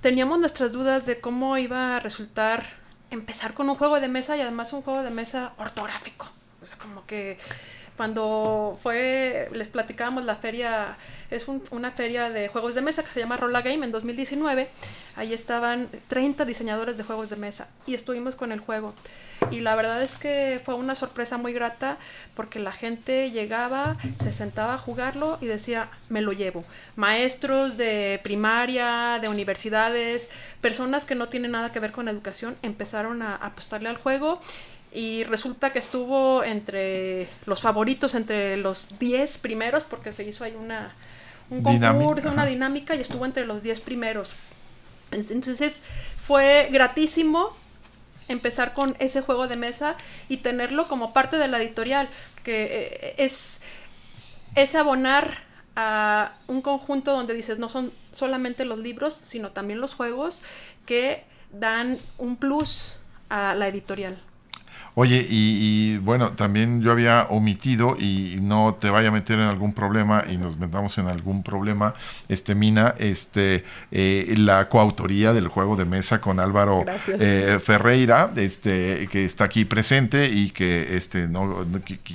teníamos 0.00 0.38
nuestras 0.38 0.72
dudas 0.72 1.04
de 1.04 1.20
cómo 1.20 1.58
iba 1.58 1.98
a 1.98 2.00
resultar 2.00 2.64
empezar 3.10 3.52
con 3.52 3.68
un 3.68 3.74
juego 3.74 4.00
de 4.00 4.08
mesa 4.08 4.38
y 4.38 4.40
además 4.40 4.72
un 4.72 4.80
juego 4.80 5.02
de 5.02 5.10
mesa 5.10 5.52
ortográfico. 5.58 6.30
O 6.62 6.66
sea, 6.66 6.78
como 6.78 7.04
que 7.04 7.36
cuando 7.96 8.78
fue, 8.82 9.48
les 9.52 9.68
platicábamos 9.68 10.24
la 10.24 10.36
feria, 10.36 10.96
es 11.30 11.46
una 11.70 11.92
feria 11.92 12.28
de 12.30 12.48
juegos 12.48 12.74
de 12.74 12.82
mesa 12.82 13.04
que 13.04 13.10
se 13.10 13.20
llama 13.20 13.36
Rolla 13.36 13.62
Game 13.62 13.84
en 13.84 13.92
2019. 13.92 14.68
Ahí 15.16 15.32
estaban 15.32 15.88
30 16.08 16.44
diseñadores 16.44 16.96
de 16.96 17.04
juegos 17.04 17.30
de 17.30 17.36
mesa 17.36 17.68
y 17.86 17.94
estuvimos 17.94 18.34
con 18.34 18.50
el 18.50 18.58
juego. 18.58 18.94
Y 19.50 19.60
la 19.60 19.76
verdad 19.76 20.02
es 20.02 20.16
que 20.16 20.60
fue 20.64 20.74
una 20.74 20.94
sorpresa 20.94 21.36
muy 21.36 21.52
grata 21.52 21.98
porque 22.34 22.58
la 22.58 22.72
gente 22.72 23.30
llegaba, 23.30 23.96
se 24.22 24.32
sentaba 24.32 24.74
a 24.74 24.78
jugarlo 24.78 25.38
y 25.40 25.46
decía, 25.46 25.90
me 26.08 26.20
lo 26.20 26.32
llevo. 26.32 26.64
Maestros 26.96 27.76
de 27.76 28.20
primaria, 28.24 29.18
de 29.20 29.28
universidades, 29.28 30.28
personas 30.60 31.04
que 31.04 31.14
no 31.14 31.28
tienen 31.28 31.52
nada 31.52 31.72
que 31.72 31.80
ver 31.80 31.92
con 31.92 32.08
educación, 32.08 32.56
empezaron 32.62 33.22
a 33.22 33.36
apostarle 33.36 33.88
al 33.88 33.96
juego 33.96 34.40
y 34.94 35.24
resulta 35.24 35.70
que 35.70 35.80
estuvo 35.80 36.44
entre 36.44 37.28
los 37.46 37.60
favoritos, 37.60 38.14
entre 38.14 38.56
los 38.56 38.96
10 39.00 39.38
primeros, 39.38 39.82
porque 39.82 40.12
se 40.12 40.22
hizo 40.22 40.44
ahí 40.44 40.54
una, 40.56 40.94
un 41.50 41.64
concurso, 41.64 42.30
una 42.30 42.46
dinámica 42.46 42.94
y 42.94 43.00
estuvo 43.00 43.26
entre 43.26 43.44
los 43.44 43.64
10 43.64 43.80
primeros. 43.80 44.36
Entonces 45.10 45.82
fue 46.20 46.68
gratísimo 46.70 47.56
empezar 48.28 48.72
con 48.72 48.94
ese 49.00 49.20
juego 49.20 49.48
de 49.48 49.56
mesa 49.56 49.96
y 50.28 50.38
tenerlo 50.38 50.86
como 50.86 51.12
parte 51.12 51.38
de 51.38 51.48
la 51.48 51.60
editorial, 51.60 52.08
que 52.44 52.64
eh, 52.64 53.14
es, 53.18 53.60
es 54.54 54.76
abonar 54.76 55.42
a 55.74 56.34
un 56.46 56.62
conjunto 56.62 57.10
donde 57.10 57.34
dices 57.34 57.58
no 57.58 57.68
son 57.68 57.92
solamente 58.12 58.64
los 58.64 58.78
libros, 58.78 59.18
sino 59.22 59.50
también 59.50 59.80
los 59.80 59.94
juegos 59.94 60.42
que 60.86 61.24
dan 61.50 61.98
un 62.16 62.36
plus 62.36 63.00
a 63.28 63.56
la 63.56 63.66
editorial. 63.66 64.22
Oye, 64.96 65.26
y, 65.28 65.98
bueno, 65.98 66.30
también 66.32 66.80
yo 66.80 66.92
había 66.92 67.26
omitido 67.30 67.96
y 67.98 68.38
no 68.40 68.76
te 68.78 68.90
vaya 68.90 69.08
a 69.08 69.10
meter 69.10 69.40
en 69.40 69.46
algún 69.46 69.72
problema 69.72 70.22
y 70.30 70.36
nos 70.36 70.56
metamos 70.56 70.98
en 70.98 71.08
algún 71.08 71.42
problema, 71.42 71.94
este 72.28 72.54
Mina, 72.54 72.94
este 72.98 73.64
eh, 73.90 74.34
la 74.38 74.68
coautoría 74.68 75.32
del 75.32 75.48
juego 75.48 75.74
de 75.74 75.84
mesa 75.84 76.20
con 76.20 76.38
Álvaro 76.38 76.84
eh, 77.08 77.58
Ferreira, 77.60 78.32
este 78.36 79.08
que 79.10 79.24
está 79.24 79.44
aquí 79.44 79.64
presente 79.64 80.28
y 80.28 80.50
que 80.50 80.96
este 80.96 81.26
no 81.26 81.66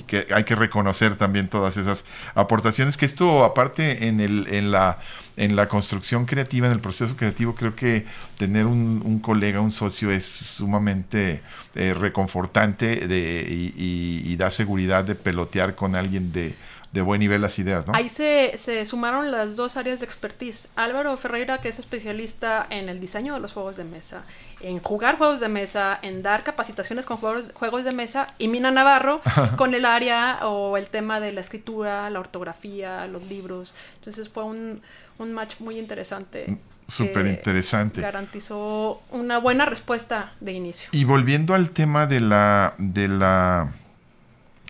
que, 0.06 0.26
hay 0.34 0.44
que 0.44 0.54
reconocer 0.54 1.16
también 1.16 1.48
todas 1.48 1.76
esas 1.76 2.06
aportaciones 2.34 2.96
que 2.96 3.04
esto 3.04 3.44
aparte 3.44 4.08
en 4.08 4.20
el 4.20 4.46
en 4.50 4.70
la 4.70 4.98
en 5.36 5.56
la 5.56 5.68
construcción 5.68 6.26
creativa, 6.26 6.66
en 6.66 6.72
el 6.72 6.80
proceso 6.80 7.16
creativo, 7.16 7.54
creo 7.54 7.74
que 7.74 8.04
tener 8.36 8.66
un, 8.66 9.20
colega, 9.20 9.60
un 9.60 9.70
socio 9.70 10.10
es 10.10 10.24
sumamente 10.24 11.42
eh, 11.74 11.94
reconfortante 11.94 13.06
de, 13.06 13.46
y, 13.48 14.36
da 14.36 14.50
seguridad 14.50 15.04
de 15.04 15.14
pelotear 15.14 15.74
con 15.74 15.94
alguien 15.94 16.32
de, 16.32 16.56
buen 17.02 17.20
nivel 17.20 17.40
las 17.40 17.58
ideas, 17.58 17.86
¿no? 17.86 17.94
Ahí 17.94 18.08
se, 18.08 18.58
se, 18.62 18.84
sumaron 18.84 19.30
las 19.30 19.56
dos 19.56 19.76
áreas 19.76 20.00
de 20.00 20.06
expertise. 20.06 20.68
Álvaro 20.76 21.16
Ferreira, 21.16 21.58
que 21.58 21.68
es 21.68 21.78
especialista 21.78 22.66
en 22.68 22.88
el 22.88 23.00
diseño 23.00 23.34
de 23.34 23.40
los 23.40 23.52
juegos 23.52 23.76
de 23.76 23.84
mesa, 23.84 24.22
en 24.60 24.80
jugar 24.80 25.16
juegos 25.16 25.40
de 25.40 25.48
mesa, 25.48 25.98
en 26.02 26.22
dar 26.22 26.42
capacitaciones 26.42 27.06
con 27.06 27.18
juegos, 27.18 27.44
juegos 27.54 27.84
de 27.84 27.92
mesa, 27.92 28.26
y 28.38 28.48
Mina 28.48 28.70
Navarro 28.70 29.20
con 29.56 29.74
el 29.74 29.84
área 29.84 30.40
o 30.42 30.76
el 30.76 30.88
tema 30.88 31.20
de 31.20 31.32
la 31.32 31.40
escritura, 31.40 32.10
la 32.10 32.20
ortografía, 32.20 33.06
los 33.06 33.26
libros. 33.26 33.74
Entonces 33.98 34.28
fue 34.28 34.44
un, 34.44 34.82
un 35.22 35.32
match 35.32 35.60
muy 35.60 35.78
interesante. 35.78 36.46
Mm, 36.48 36.56
súper 36.86 37.26
interesante. 37.26 38.00
Garantizó 38.00 39.02
una 39.10 39.38
buena 39.38 39.64
respuesta 39.66 40.32
de 40.40 40.52
inicio. 40.52 40.88
Y 40.92 41.04
volviendo 41.04 41.54
al 41.54 41.70
tema 41.70 42.06
de 42.06 42.20
la, 42.20 42.74
de 42.78 43.08
la 43.08 43.72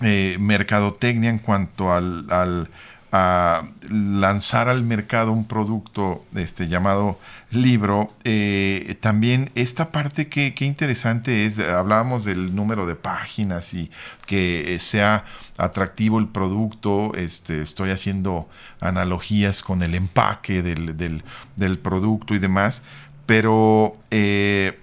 eh, 0.03 0.37
mercadotecnia 0.39 1.31
en 1.31 1.39
cuanto 1.39 1.93
al, 1.93 2.27
al 2.31 2.69
a 3.13 3.65
lanzar 3.91 4.69
al 4.69 4.85
mercado 4.85 5.33
un 5.33 5.45
producto 5.47 6.25
este, 6.35 6.69
llamado 6.69 7.19
libro, 7.51 8.13
eh, 8.25 8.97
también 9.01 9.51
esta 9.55 9.91
parte 9.91 10.29
que, 10.29 10.55
interesante 10.61 11.45
es, 11.47 11.59
hablábamos 11.59 12.25
del 12.25 12.55
número 12.55 12.87
de 12.87 12.95
páginas 12.95 13.75
y 13.75 13.91
que 14.27 14.77
sea 14.79 15.25
atractivo 15.57 16.19
el 16.19 16.29
producto, 16.29 17.13
este, 17.15 17.61
estoy 17.63 17.91
haciendo 17.91 18.49
analogías 18.81 19.63
con 19.63 19.83
el 19.83 19.95
empaque 19.95 20.63
del, 20.63 21.79
producto 21.79 22.35
y 22.35 22.39
demás, 22.39 22.83
pero 23.27 23.97
eh, 24.11 24.79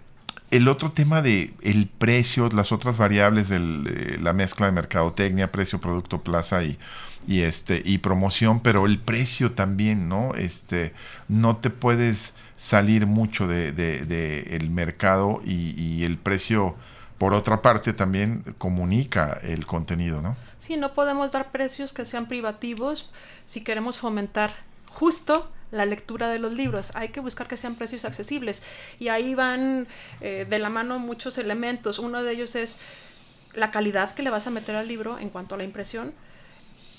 el 0.51 0.67
otro 0.67 0.91
tema 0.91 1.21
de 1.21 1.53
el 1.61 1.87
precio, 1.87 2.49
las 2.49 2.71
otras 2.71 2.97
variables 2.97 3.49
de 3.49 4.17
la 4.21 4.33
mezcla 4.33 4.65
de 4.65 4.71
mercadotecnia, 4.71 5.51
precio, 5.51 5.79
producto, 5.79 6.21
plaza 6.21 6.63
y 6.63 6.77
y 7.27 7.41
este 7.41 7.81
y 7.83 7.99
promoción, 7.99 8.61
pero 8.61 8.85
el 8.85 8.99
precio 8.99 9.51
también, 9.51 10.07
¿no? 10.07 10.33
Este, 10.35 10.93
no 11.27 11.57
te 11.57 11.69
puedes 11.69 12.33
salir 12.57 13.05
mucho 13.05 13.47
de, 13.47 14.47
el 14.49 14.69
mercado 14.69 15.41
y, 15.45 16.03
el 16.03 16.17
precio 16.17 16.75
por 17.17 17.33
otra 17.33 17.61
parte 17.61 17.93
también 17.93 18.43
comunica 18.57 19.39
el 19.41 19.65
contenido, 19.65 20.21
¿no? 20.21 20.35
Sí, 20.57 20.75
no 20.75 20.93
podemos 20.93 21.31
dar 21.31 21.51
precios 21.51 21.93
que 21.93 22.05
sean 22.05 22.27
privativos 22.27 23.09
si 23.45 23.61
queremos 23.61 23.99
fomentar 23.99 24.53
justo 24.89 25.49
la 25.71 25.85
lectura 25.85 26.29
de 26.29 26.39
los 26.39 26.53
libros. 26.53 26.91
Hay 26.93 27.09
que 27.09 27.19
buscar 27.19 27.47
que 27.47 27.57
sean 27.57 27.75
precios 27.75 28.05
accesibles. 28.05 28.63
Y 28.99 29.09
ahí 29.09 29.35
van 29.35 29.87
eh, 30.21 30.45
de 30.49 30.59
la 30.59 30.69
mano 30.69 30.99
muchos 30.99 31.37
elementos. 31.37 31.99
Uno 31.99 32.23
de 32.23 32.33
ellos 32.33 32.55
es 32.55 32.77
la 33.53 33.71
calidad 33.71 34.13
que 34.13 34.23
le 34.23 34.29
vas 34.29 34.47
a 34.47 34.51
meter 34.51 34.75
al 34.75 34.87
libro 34.87 35.19
en 35.19 35.29
cuanto 35.29 35.55
a 35.55 35.57
la 35.57 35.63
impresión. 35.63 36.13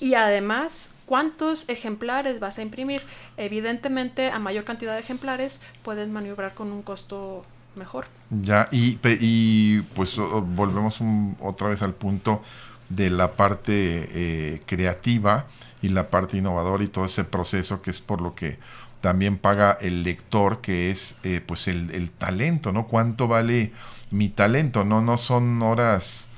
Y 0.01 0.15
además, 0.15 0.91
cuántos 1.09 1.67
ejemplares 1.71 2.39
vas 2.39 2.59
a 2.59 2.63
imprimir. 2.63 3.03
Evidentemente, 3.39 4.31
a 4.31 4.39
mayor 4.39 4.65
cantidad 4.65 4.93
de 4.93 5.01
ejemplares, 5.01 5.59
puedes 5.83 6.07
maniobrar 6.07 6.53
con 6.53 6.71
un 6.71 6.83
costo 6.83 7.47
mejor. 7.77 8.07
Ya, 8.31 8.69
y, 8.71 9.81
pues 9.95 10.17
volvemos 10.19 11.01
otra 11.41 11.69
vez 11.69 11.81
al 11.81 11.95
punto 11.95 12.43
de 12.91 13.09
la 13.09 13.33
parte 13.33 13.73
eh, 13.73 14.63
creativa 14.67 15.47
y 15.81 15.89
la 15.89 16.11
parte 16.11 16.37
innovadora 16.37 16.85
y 16.85 16.89
todo 16.89 17.07
ese 17.07 17.25
proceso 17.25 17.81
que 17.81 17.91
es 17.91 18.01
por 18.01 18.21
lo 18.21 18.35
que 18.35 18.59
también 19.01 19.39
paga 19.39 19.79
el 19.81 20.03
lector, 20.03 20.61
que 20.61 20.91
es 20.91 21.17
eh, 21.23 21.41
pues 21.45 21.69
el, 21.69 22.11
talento, 22.11 22.73
¿no? 22.73 22.87
¿Cuánto 22.87 23.29
vale 23.29 23.73
mi 24.11 24.29
talento? 24.29 24.85
No, 24.85 25.01
no 25.01 25.17
son 25.17 25.63
horas 25.63 26.29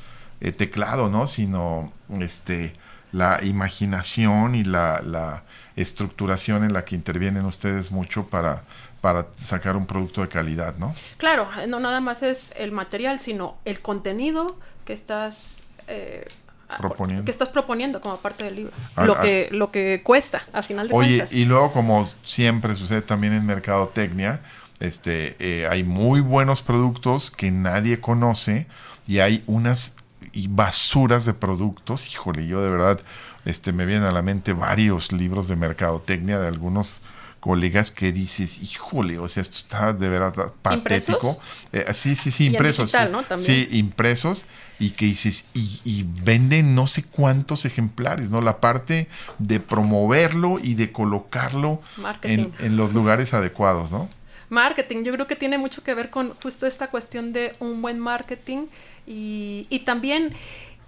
eh, 0.41 0.53
teclado, 0.53 1.09
¿no? 1.09 1.27
Sino 1.27 1.93
este 2.21 2.73
la 3.13 3.41
imaginación 3.43 4.55
y 4.55 4.65
la, 4.65 5.01
la, 5.03 5.43
estructuración 5.77 6.63
en 6.65 6.75
la 6.75 6.85
que 6.85 6.95
intervienen 6.95 7.47
ustedes 7.47 7.91
mucho 7.91 8.27
para, 8.27 8.65
para 9.01 9.29
sacar 9.37 9.77
un 9.77 9.87
producto 9.87 10.21
de 10.21 10.29
calidad, 10.29 10.77
¿no? 10.77 10.95
Claro, 11.17 11.49
no 11.69 11.81
nada 11.81 12.01
más 12.01 12.23
es 12.23 12.53
el 12.57 12.71
material, 12.71 13.19
sino 13.19 13.57
el 13.65 13.81
contenido 13.81 14.59
que 14.85 14.93
estás 14.93 15.63
proponiendo. 16.79 17.25
que 17.25 17.31
estás 17.31 17.49
proponiendo 17.49 18.01
como 18.01 18.17
parte 18.19 18.45
del 18.45 18.57
libro. 18.57 18.73
Ah, 18.97 19.05
lo, 19.05 19.17
ah. 19.17 19.21
que, 19.23 19.49
lo 19.53 19.71
que 19.71 20.03
cuesta, 20.05 20.43
al 20.53 20.65
final 20.65 20.89
de 20.89 20.95
Oye, 20.95 21.25
y 21.31 21.45
luego, 21.45 21.73
como 21.73 22.05
siempre 22.05 22.75
sucede 22.75 23.03
también 23.03 23.33
en 23.33 23.47
mercadotecnia, 23.47 24.41
este, 24.81 25.37
eh, 25.39 25.67
hay 25.69 25.83
muy 25.85 26.21
buenos 26.21 26.63
productos 26.63 27.31
que 27.31 27.51
nadie 27.51 28.01
conoce 28.01 28.67
y 29.07 29.19
hay 29.19 29.43
unas 29.47 29.97
basuras 30.49 31.25
de 31.25 31.35
productos. 31.35 32.13
Híjole, 32.13 32.47
yo 32.47 32.63
de 32.63 32.71
verdad 32.71 33.01
este, 33.45 33.73
me 33.73 33.87
vienen 33.87 34.05
a 34.05 34.13
la 34.13 34.23
mente 34.23 34.53
varios 34.53 35.13
libros 35.13 35.49
de 35.49 35.57
mercadotecnia 35.57 36.39
de 36.39 36.49
algunos 36.49 37.01
colegas 37.41 37.91
que 37.91 38.13
dices, 38.13 38.59
híjole, 38.63 39.19
o 39.19 39.27
sea, 39.27 39.43
esto 39.43 39.57
está 39.57 39.93
de 39.93 40.09
verdad 40.09 40.53
patético. 40.63 41.41
Eh, 41.73 41.87
sí, 41.95 42.15
sí, 42.15 42.31
sí, 42.31 42.47
impresos. 42.47 42.93
sí, 43.37 43.67
impresos 43.73 44.45
y 44.79 44.91
que 44.91 45.07
dices, 45.07 45.47
y, 45.55 46.05
venden 46.23 46.75
no 46.75 46.87
sé 46.87 47.03
cuántos 47.03 47.65
ejemplares, 47.65 48.31
¿no? 48.31 48.41
La 48.41 48.61
parte 48.61 49.09
de 49.39 49.59
promoverlo 49.59 50.59
y 50.63 50.75
de 50.75 50.93
colocarlo 50.93 51.81
en, 52.23 52.53
en, 52.59 52.77
los 52.77 52.95
lugares 52.95 53.35
adecuados, 53.35 53.91
¿no? 53.91 54.09
Marketing, 54.51 55.05
yo 55.05 55.13
creo 55.13 55.27
que 55.27 55.37
tiene 55.37 55.59
mucho 55.59 55.83
que 55.83 55.95
ver 55.95 56.11
con 56.11 56.35
justo 56.43 56.67
esta 56.67 56.89
cuestión 56.89 57.33
de 57.33 57.55
un 57.61 57.81
buen 57.83 57.99
marketing 57.99 58.67
y, 59.07 59.83
también 59.85 60.35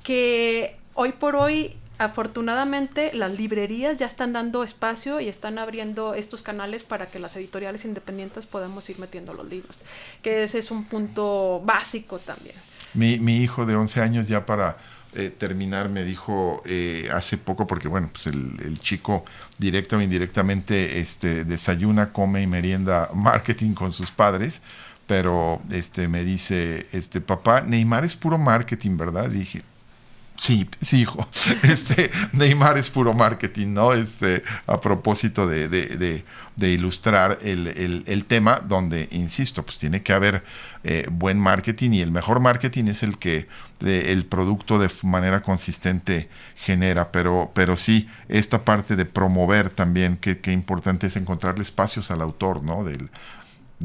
que 0.02 0.76
hoy 0.94 1.12
por 1.12 1.36
hoy 1.36 1.76
afortunadamente 1.98 3.12
las 3.14 3.38
librerías 3.38 3.98
ya 3.98 4.06
están 4.06 4.32
dando 4.32 4.64
espacio 4.64 5.20
y 5.20 5.28
están 5.28 5.58
abriendo 5.58 6.14
estos 6.14 6.42
canales 6.42 6.82
para 6.82 7.06
que 7.06 7.18
las 7.18 7.36
editoriales 7.36 7.84
independientes 7.84 8.46
podamos 8.46 8.88
ir 8.90 8.98
metiendo 8.98 9.34
los 9.34 9.48
libros, 9.48 9.84
que 10.22 10.44
ese 10.44 10.58
es 10.58 10.70
un 10.70 10.84
punto 10.84 11.60
básico 11.64 12.18
también. 12.18 12.56
Mi, 12.94 13.36
hijo 13.36 13.64
de 13.64 13.74
11 13.74 14.02
años 14.02 14.28
ya 14.28 14.44
para 14.44 14.76
eh, 15.14 15.30
terminar 15.30 15.88
me 15.88 16.04
dijo 16.04 16.62
eh, 16.66 17.08
hace 17.12 17.38
poco, 17.38 17.66
porque 17.66 17.88
bueno, 17.88 18.10
pues 18.12 18.26
el, 18.26 18.78
chico 18.80 19.24
directo 19.58 19.96
o 19.96 20.02
indirectamente 20.02 20.98
este, 20.98 21.44
desayuna, 21.44 22.12
come 22.12 22.42
y 22.42 22.46
merienda 22.46 23.08
marketing 23.14 23.74
con 23.74 23.92
sus 23.92 24.10
padres, 24.10 24.60
pero 25.12 25.60
este, 25.70 26.08
me 26.08 26.24
dice, 26.24 26.86
este 26.90 27.20
papá, 27.20 27.60
Neymar 27.60 28.02
es 28.02 28.16
puro 28.16 28.38
marketing, 28.38 28.96
¿verdad? 28.96 29.28
dije, 29.28 29.60
Sí, 30.36 30.66
sí, 30.80 31.02
hijo. 31.02 31.28
Este, 31.64 32.10
Neymar 32.32 32.78
es 32.78 32.88
puro 32.88 33.12
marketing, 33.12 33.74
¿no? 33.74 33.92
Este, 33.92 34.42
a 34.66 34.80
propósito 34.80 35.46
de, 35.46 35.68
de, 35.68 36.24
de, 36.56 36.70
ilustrar 36.70 37.38
el, 37.42 37.68
el, 38.06 38.24
tema, 38.24 38.60
donde, 38.66 39.06
insisto, 39.10 39.62
pues 39.62 39.78
tiene 39.78 40.02
que 40.02 40.14
haber 40.14 40.42
eh, 40.82 41.06
buen 41.10 41.38
marketing 41.38 41.90
y 41.90 42.00
el 42.00 42.10
mejor 42.10 42.40
marketing 42.40 42.86
es 42.86 43.02
el 43.02 43.18
que 43.18 43.48
el 43.82 44.24
producto 44.24 44.78
de 44.78 44.88
manera 45.02 45.42
consistente 45.42 46.30
genera. 46.56 47.12
Pero, 47.12 47.50
pero 47.54 47.76
sí, 47.76 48.08
esta 48.28 48.64
parte 48.64 48.96
de 48.96 49.04
promover 49.04 49.68
también, 49.68 50.16
qué 50.16 50.52
importante 50.52 51.08
es 51.08 51.16
encontrarle 51.16 51.62
espacios 51.62 52.10
al 52.10 52.22
autor, 52.22 52.64
¿no? 52.64 52.82
Del, 52.82 53.10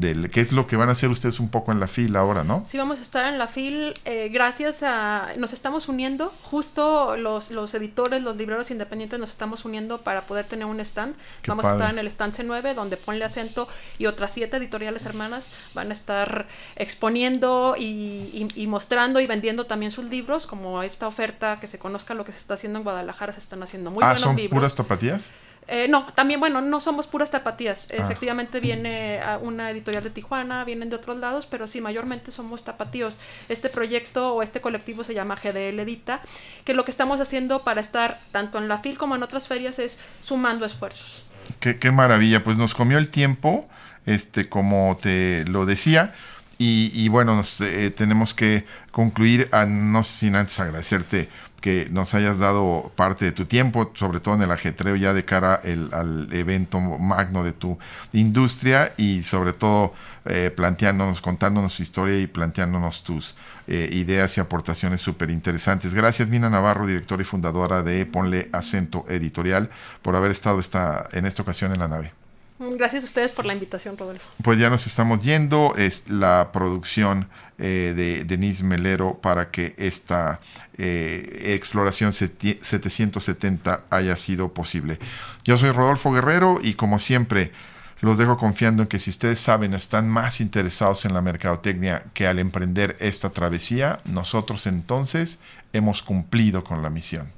del 0.00 0.30
qué 0.30 0.40
es 0.40 0.52
lo 0.52 0.66
que 0.66 0.76
van 0.76 0.88
a 0.88 0.92
hacer 0.92 1.10
ustedes 1.10 1.40
un 1.40 1.48
poco 1.48 1.72
en 1.72 1.80
la 1.80 1.88
fila 1.88 2.20
ahora, 2.20 2.44
¿no? 2.44 2.64
Sí, 2.66 2.78
vamos 2.78 3.00
a 3.00 3.02
estar 3.02 3.24
en 3.26 3.38
la 3.38 3.46
fila 3.46 3.92
eh, 4.04 4.28
gracias 4.32 4.82
a... 4.82 5.28
Nos 5.36 5.52
estamos 5.52 5.88
uniendo, 5.88 6.32
justo 6.42 7.16
los, 7.16 7.50
los 7.50 7.74
editores, 7.74 8.22
los 8.22 8.36
libreros 8.36 8.70
independientes 8.70 9.18
nos 9.18 9.30
estamos 9.30 9.64
uniendo 9.64 10.02
para 10.02 10.26
poder 10.26 10.46
tener 10.46 10.66
un 10.66 10.80
stand. 10.80 11.14
vamos 11.46 11.64
a 11.64 11.72
estar 11.72 11.90
en 11.90 11.98
el 11.98 12.06
stand 12.06 12.34
C9, 12.34 12.74
donde 12.74 12.96
Ponle 12.96 13.24
Acento 13.24 13.68
y 13.98 14.06
otras 14.06 14.32
siete 14.32 14.56
editoriales 14.56 15.06
hermanas 15.06 15.52
van 15.74 15.90
a 15.90 15.92
estar 15.92 16.48
exponiendo 16.76 17.74
y, 17.78 18.48
y, 18.54 18.66
mostrando 18.66 19.20
y 19.20 19.26
vendiendo 19.26 19.64
también 19.64 19.90
sus 19.90 20.04
libros, 20.06 20.46
como 20.46 20.82
esta 20.82 21.06
oferta, 21.06 21.58
que 21.60 21.66
se 21.66 21.78
conozca 21.78 22.14
lo 22.14 22.24
que 22.24 22.32
se 22.32 22.38
está 22.38 22.54
haciendo 22.54 22.78
en 22.78 22.84
Guadalajara, 22.84 23.32
se 23.32 23.40
están 23.40 23.62
haciendo 23.62 23.90
muy 23.90 24.02
ah, 24.02 24.14
buenos 24.14 24.20
¿son 24.20 24.48
puras 24.48 24.74
tapatías? 24.74 25.28
Eh, 25.68 25.86
no, 25.86 26.06
también, 26.14 26.40
bueno, 26.40 26.62
no 26.62 26.80
somos 26.80 27.06
puras 27.06 27.30
tapatías. 27.30 27.86
Ah. 27.90 27.96
Efectivamente 27.96 28.58
viene 28.58 29.20
una 29.42 29.70
editorial 29.70 30.02
de 30.02 30.10
Tijuana, 30.10 30.64
vienen 30.64 30.88
de 30.88 30.96
otros 30.96 31.18
lados, 31.18 31.46
pero 31.46 31.66
sí, 31.66 31.80
mayormente 31.80 32.30
somos 32.30 32.64
tapatíos. 32.64 33.18
Este 33.48 33.68
proyecto 33.68 34.34
o 34.34 34.42
este 34.42 34.60
colectivo 34.60 35.04
se 35.04 35.14
llama 35.14 35.36
GDL 35.36 35.78
Edita, 35.80 36.22
que 36.64 36.74
lo 36.74 36.84
que 36.84 36.90
estamos 36.90 37.20
haciendo 37.20 37.64
para 37.64 37.80
estar 37.80 38.18
tanto 38.32 38.58
en 38.58 38.68
la 38.68 38.78
FIL 38.78 38.96
como 38.96 39.14
en 39.14 39.22
otras 39.22 39.46
ferias 39.46 39.78
es 39.78 39.98
sumando 40.24 40.64
esfuerzos. 40.64 41.24
Qué, 41.60 41.78
qué 41.78 41.90
maravilla, 41.90 42.42
pues 42.42 42.56
nos 42.56 42.74
comió 42.74 42.98
el 42.98 43.10
tiempo, 43.10 43.68
este, 44.06 44.48
como 44.48 44.98
te 45.00 45.44
lo 45.44 45.66
decía. 45.66 46.14
Y, 46.60 47.08
bueno, 47.08 47.36
nos, 47.36 47.60
eh, 47.60 47.92
tenemos 47.92 48.34
que 48.34 48.64
concluir, 48.90 49.48
a, 49.52 49.64
no 49.64 50.02
sin 50.02 50.34
antes 50.34 50.58
agradecerte 50.58 51.28
que 51.60 51.88
nos 51.90 52.14
hayas 52.14 52.38
dado 52.38 52.92
parte 52.94 53.24
de 53.24 53.32
tu 53.32 53.44
tiempo, 53.44 53.90
sobre 53.94 54.20
todo 54.20 54.34
en 54.34 54.42
el 54.42 54.52
ajetreo 54.52 54.96
ya 54.96 55.12
de 55.12 55.24
cara 55.24 55.60
al 55.92 56.28
evento 56.32 56.80
magno 56.80 57.42
de 57.42 57.52
tu 57.52 57.78
industria 58.12 58.92
y 58.96 59.22
sobre 59.22 59.52
todo 59.52 59.92
eh, 60.24 60.52
planteándonos, 60.54 61.20
contándonos 61.20 61.76
tu 61.76 61.82
historia 61.82 62.18
y 62.18 62.26
planteándonos 62.26 63.02
tus 63.02 63.34
eh, 63.66 63.88
ideas 63.92 64.36
y 64.36 64.40
aportaciones 64.40 65.00
súper 65.00 65.30
interesantes. 65.30 65.94
Gracias, 65.94 66.28
Mina 66.28 66.50
Navarro, 66.50 66.86
directora 66.86 67.22
y 67.22 67.24
fundadora 67.24 67.82
de 67.82 68.06
Ponle 68.06 68.48
Acento 68.52 69.04
Editorial, 69.08 69.70
por 70.02 70.16
haber 70.16 70.30
estado 70.30 70.60
esta, 70.60 71.08
en 71.12 71.26
esta 71.26 71.42
ocasión 71.42 71.72
en 71.72 71.80
la 71.80 71.88
nave. 71.88 72.17
Gracias 72.58 73.04
a 73.04 73.06
ustedes 73.06 73.30
por 73.30 73.46
la 73.46 73.52
invitación, 73.52 73.96
Rodolfo. 73.96 74.28
Pues 74.42 74.58
ya 74.58 74.68
nos 74.68 74.86
estamos 74.88 75.22
yendo. 75.22 75.74
Es 75.76 76.08
la 76.08 76.50
producción 76.52 77.28
eh, 77.58 77.92
de 77.94 78.24
Denise 78.24 78.64
Melero 78.64 79.20
para 79.20 79.50
que 79.52 79.74
esta 79.78 80.40
eh, 80.76 81.54
exploración 81.54 82.12
770 82.12 83.84
haya 83.90 84.16
sido 84.16 84.52
posible. 84.54 84.98
Yo 85.44 85.56
soy 85.56 85.70
Rodolfo 85.70 86.12
Guerrero 86.12 86.58
y 86.60 86.74
como 86.74 86.98
siempre 86.98 87.52
los 88.00 88.18
dejo 88.18 88.36
confiando 88.36 88.82
en 88.82 88.88
que 88.88 88.98
si 88.98 89.10
ustedes 89.10 89.38
saben 89.38 89.72
están 89.72 90.08
más 90.08 90.40
interesados 90.40 91.04
en 91.04 91.14
la 91.14 91.22
mercadotecnia 91.22 92.04
que 92.12 92.26
al 92.26 92.40
emprender 92.40 92.96
esta 92.98 93.30
travesía, 93.30 94.00
nosotros 94.04 94.66
entonces 94.66 95.38
hemos 95.72 96.02
cumplido 96.02 96.64
con 96.64 96.82
la 96.82 96.90
misión. 96.90 97.30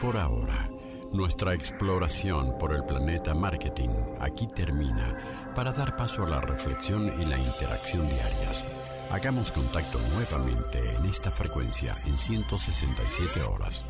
Por 0.00 0.16
ahora 0.16 0.75
nuestra 1.16 1.54
exploración 1.54 2.56
por 2.58 2.74
el 2.74 2.84
planeta 2.84 3.34
marketing 3.34 3.88
aquí 4.20 4.46
termina 4.48 5.16
para 5.54 5.72
dar 5.72 5.96
paso 5.96 6.24
a 6.24 6.28
la 6.28 6.40
reflexión 6.40 7.10
y 7.20 7.24
la 7.24 7.38
interacción 7.38 8.06
diarias. 8.08 8.64
Hagamos 9.10 9.50
contacto 9.50 9.98
nuevamente 10.14 10.78
en 10.96 11.06
esta 11.06 11.30
frecuencia 11.30 11.96
en 12.06 12.16
167 12.18 13.42
horas. 13.42 13.82